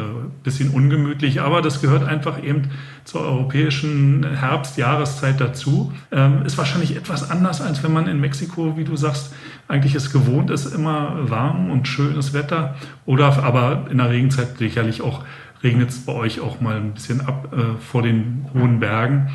bisschen 0.44 0.70
ungemütlich. 0.70 1.40
Aber 1.40 1.62
das 1.62 1.82
gehört 1.82 2.04
einfach 2.04 2.42
eben 2.42 2.70
zur 3.02 3.22
europäischen 3.22 4.24
Herbst-Jahreszeit 4.24 5.40
dazu. 5.40 5.92
Ähm, 6.12 6.46
ist 6.46 6.56
wahrscheinlich 6.58 6.96
etwas 6.96 7.28
anders, 7.28 7.60
als 7.60 7.82
wenn 7.82 7.92
man 7.92 8.06
in 8.06 8.20
Mexiko, 8.20 8.76
wie 8.76 8.84
du 8.84 8.94
sagst, 8.94 9.34
eigentlich 9.66 9.96
es 9.96 10.12
gewohnt 10.12 10.48
ist, 10.48 10.72
immer 10.72 11.28
warm 11.28 11.72
und 11.72 11.88
schönes 11.88 12.32
Wetter. 12.32 12.76
Oder 13.04 13.42
aber 13.42 13.86
in 13.90 13.98
der 13.98 14.10
Regenzeit 14.10 14.58
sicherlich 14.58 15.02
auch 15.02 15.24
regnet 15.64 15.90
es 15.90 16.04
bei 16.04 16.12
euch 16.12 16.40
auch 16.40 16.60
mal 16.60 16.76
ein 16.76 16.92
bisschen 16.92 17.20
ab 17.20 17.52
äh, 17.52 17.80
vor 17.80 18.02
den 18.02 18.46
hohen 18.54 18.78
Bergen, 18.78 19.30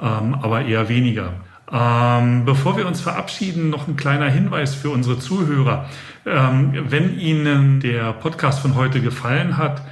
ähm, 0.00 0.34
aber 0.34 0.64
eher 0.64 0.88
weniger. 0.88 1.32
Ähm, 1.72 2.44
bevor 2.44 2.76
wir 2.76 2.86
uns 2.86 3.00
verabschieden, 3.00 3.70
noch 3.70 3.88
ein 3.88 3.96
kleiner 3.96 4.30
Hinweis 4.30 4.74
für 4.74 4.90
unsere 4.90 5.18
Zuhörer. 5.18 5.88
Ähm, 6.24 6.72
wenn 6.88 7.18
Ihnen 7.18 7.80
der 7.80 8.12
Podcast 8.12 8.60
von 8.60 8.76
heute 8.76 9.00
gefallen 9.00 9.56
hat 9.56 9.82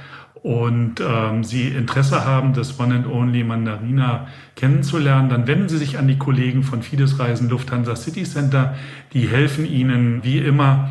und 0.41 1.01
ähm, 1.01 1.43
Sie 1.43 1.67
Interesse 1.67 2.23
haben, 2.23 2.53
das 2.53 2.79
One 2.79 2.95
and 2.95 3.07
Only 3.07 3.43
Mandarina 3.43 4.27
kennenzulernen, 4.55 5.27
dann 5.27 5.47
wenden 5.47 5.67
Sie 5.67 5.77
sich 5.77 5.97
an 5.97 6.07
die 6.07 6.17
Kollegen 6.17 6.63
von 6.63 6.81
Fides 6.81 7.19
Reisen 7.19 7.49
Lufthansa 7.49 7.97
City 7.97 8.23
Center. 8.23 8.75
Die 9.11 9.27
helfen 9.27 9.65
Ihnen 9.65 10.23
wie 10.23 10.37
immer 10.37 10.89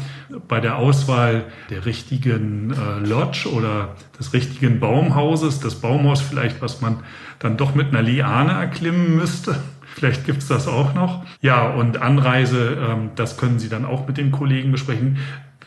bei 0.49 0.61
der 0.61 0.77
Auswahl 0.77 1.45
der 1.71 1.87
richtigen 1.87 2.73
äh, 2.73 3.07
Lodge 3.07 3.49
oder 3.51 3.95
des 4.19 4.35
richtigen 4.35 4.81
Baumhauses. 4.81 5.61
Das 5.61 5.77
Baumhaus 5.77 6.21
vielleicht, 6.21 6.61
was 6.61 6.83
man 6.83 6.99
dann 7.39 7.57
doch 7.57 7.75
mit 7.75 7.89
einer 7.89 8.03
Liane 8.03 8.53
erklimmen 8.53 9.17
müsste 9.17 9.57
Vielleicht 9.95 10.27
gibt's 10.27 10.49
das 10.49 10.67
auch 10.67 10.93
noch. 10.93 11.25
Ja, 11.41 11.69
und 11.69 12.03
Anreise, 12.03 12.77
ähm, 12.91 13.11
das 13.15 13.37
können 13.37 13.61
Sie 13.61 13.69
dann 13.69 13.85
auch 13.85 14.09
mit 14.09 14.17
den 14.17 14.33
Kollegen 14.33 14.73
besprechen. 14.73 15.19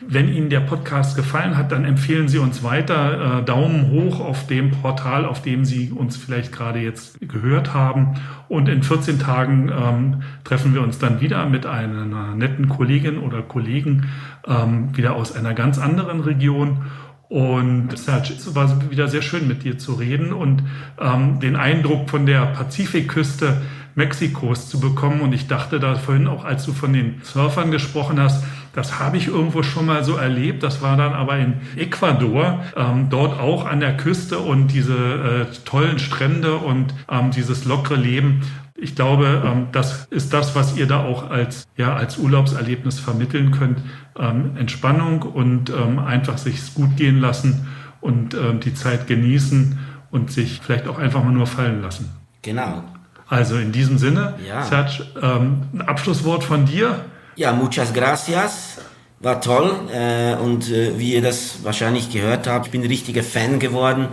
Wenn 0.06 0.28
Ihnen 0.28 0.50
der 0.50 0.60
Podcast 0.60 1.16
gefallen 1.16 1.56
hat, 1.56 1.72
dann 1.72 1.86
empfehlen 1.86 2.28
Sie 2.28 2.36
uns 2.36 2.62
weiter. 2.62 3.38
Äh, 3.38 3.44
Daumen 3.44 3.90
hoch 3.90 4.20
auf 4.20 4.46
dem 4.46 4.70
Portal, 4.70 5.24
auf 5.24 5.40
dem 5.40 5.64
Sie 5.64 5.90
uns 5.90 6.18
vielleicht 6.18 6.52
gerade 6.52 6.78
jetzt 6.78 7.18
gehört 7.26 7.72
haben. 7.72 8.16
Und 8.48 8.68
in 8.68 8.82
14 8.82 9.18
Tagen 9.18 9.72
ähm, 9.72 10.22
treffen 10.44 10.74
wir 10.74 10.82
uns 10.82 10.98
dann 10.98 11.22
wieder 11.22 11.46
mit 11.46 11.64
einer 11.64 12.34
netten 12.34 12.68
Kollegin 12.68 13.18
oder 13.18 13.40
Kollegen 13.40 14.08
ähm, 14.46 14.94
wieder 14.94 15.16
aus 15.16 15.34
einer 15.34 15.54
ganz 15.54 15.78
anderen 15.78 16.20
Region. 16.20 16.84
Und 17.30 17.92
es 17.92 18.06
war 18.08 18.90
wieder 18.90 19.08
sehr 19.08 19.22
schön 19.22 19.48
mit 19.48 19.64
dir 19.64 19.78
zu 19.78 19.94
reden 19.94 20.32
und 20.32 20.62
ähm, 20.98 21.40
den 21.40 21.56
Eindruck 21.56 22.08
von 22.08 22.24
der 22.24 22.46
Pazifikküste 22.46 23.62
Mexikos 23.98 24.70
zu 24.70 24.80
bekommen. 24.80 25.20
Und 25.20 25.34
ich 25.34 25.48
dachte 25.48 25.78
da 25.80 25.96
vorhin 25.96 26.26
auch, 26.26 26.44
als 26.44 26.64
du 26.64 26.72
von 26.72 26.94
den 26.94 27.20
Surfern 27.22 27.70
gesprochen 27.70 28.18
hast, 28.18 28.42
das 28.72 29.00
habe 29.00 29.16
ich 29.16 29.26
irgendwo 29.26 29.62
schon 29.62 29.86
mal 29.86 30.04
so 30.04 30.14
erlebt. 30.14 30.62
Das 30.62 30.80
war 30.80 30.96
dann 30.96 31.12
aber 31.12 31.36
in 31.36 31.54
Ecuador, 31.76 32.64
ähm, 32.76 33.08
dort 33.10 33.38
auch 33.38 33.66
an 33.66 33.80
der 33.80 33.96
Küste 33.96 34.38
und 34.38 34.68
diese 34.68 34.94
äh, 34.94 35.46
tollen 35.64 35.98
Strände 35.98 36.56
und 36.56 36.94
ähm, 37.10 37.32
dieses 37.32 37.64
lockere 37.64 37.96
Leben. 37.96 38.42
Ich 38.76 38.94
glaube, 38.94 39.42
ähm, 39.44 39.66
das 39.72 40.06
ist 40.10 40.32
das, 40.32 40.54
was 40.54 40.76
ihr 40.76 40.86
da 40.86 41.02
auch 41.04 41.28
als, 41.28 41.66
ja, 41.76 41.96
als 41.96 42.18
Urlaubserlebnis 42.18 43.00
vermitteln 43.00 43.50
könnt. 43.50 43.80
Ähm, 44.16 44.56
Entspannung 44.56 45.22
und 45.22 45.70
ähm, 45.70 45.98
einfach 45.98 46.38
sich 46.38 46.72
gut 46.74 46.96
gehen 46.96 47.18
lassen 47.18 47.66
und 48.00 48.34
ähm, 48.34 48.60
die 48.60 48.74
Zeit 48.74 49.08
genießen 49.08 49.76
und 50.12 50.30
sich 50.30 50.60
vielleicht 50.62 50.86
auch 50.86 50.98
einfach 50.98 51.24
mal 51.24 51.32
nur 51.32 51.48
fallen 51.48 51.82
lassen. 51.82 52.10
Genau. 52.42 52.84
Also 53.28 53.56
in 53.56 53.72
diesem 53.72 53.98
Sinne, 53.98 54.34
ja. 54.46 54.64
Serge, 54.64 55.06
ähm, 55.22 55.62
ein 55.74 55.82
Abschlusswort 55.82 56.44
von 56.44 56.64
dir. 56.64 57.04
Ja, 57.36 57.52
muchas 57.52 57.92
gracias. 57.92 58.78
War 59.20 59.40
toll. 59.40 59.70
Äh, 59.92 60.34
und 60.34 60.70
äh, 60.70 60.98
wie 60.98 61.14
ihr 61.14 61.22
das 61.22 61.62
wahrscheinlich 61.62 62.10
gehört 62.10 62.46
habt, 62.46 62.66
ich 62.66 62.72
bin 62.72 62.82
ein 62.82 62.88
richtiger 62.88 63.22
Fan 63.22 63.58
geworden. 63.58 64.08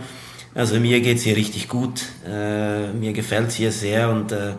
Also 0.54 0.78
mir 0.80 1.00
geht's 1.00 1.22
hier 1.22 1.36
richtig 1.36 1.68
gut. 1.68 2.02
Äh, 2.28 2.92
mir 2.92 3.12
gefällt's 3.12 3.54
hier 3.54 3.72
sehr. 3.72 4.10
Und 4.10 4.32
äh, 4.32 4.54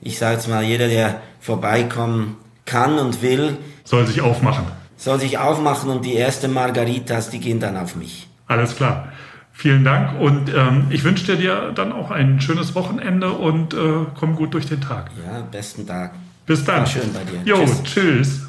ich 0.00 0.18
sage 0.18 0.34
jetzt 0.34 0.48
mal, 0.48 0.64
jeder, 0.64 0.88
der 0.88 1.20
vorbeikommen 1.40 2.36
kann 2.64 2.98
und 2.98 3.22
will, 3.22 3.58
soll 3.84 4.06
sich 4.06 4.20
aufmachen. 4.20 4.64
Soll 4.96 5.18
sich 5.18 5.38
aufmachen 5.38 5.90
und 5.90 6.04
die 6.04 6.14
erste 6.14 6.48
Margaritas, 6.48 7.30
die 7.30 7.40
gehen 7.40 7.58
dann 7.58 7.76
auf 7.76 7.96
mich. 7.96 8.28
Alles 8.46 8.76
klar. 8.76 9.12
Vielen 9.60 9.84
Dank 9.84 10.18
und 10.18 10.48
ähm, 10.54 10.86
ich 10.88 11.04
wünsche 11.04 11.36
dir 11.36 11.72
dann 11.74 11.92
auch 11.92 12.10
ein 12.10 12.40
schönes 12.40 12.74
Wochenende 12.74 13.28
und 13.32 13.74
äh, 13.74 14.06
komm 14.18 14.34
gut 14.34 14.54
durch 14.54 14.64
den 14.64 14.80
Tag. 14.80 15.10
Ja, 15.22 15.42
besten 15.42 15.86
Tag. 15.86 16.14
Bis 16.46 16.64
dann. 16.64 16.78
War 16.78 16.86
schön 16.86 17.12
bei 17.12 17.24
dir. 17.24 17.42
Jo, 17.44 17.66
tschüss. 17.66 17.82
tschüss. 17.82 18.40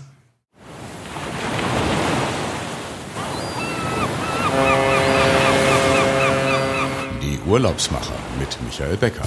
Die 7.21 7.39
Urlaubsmacher 7.45 8.15
mit 8.39 8.58
Michael 8.63 8.95
Becker. 8.95 9.26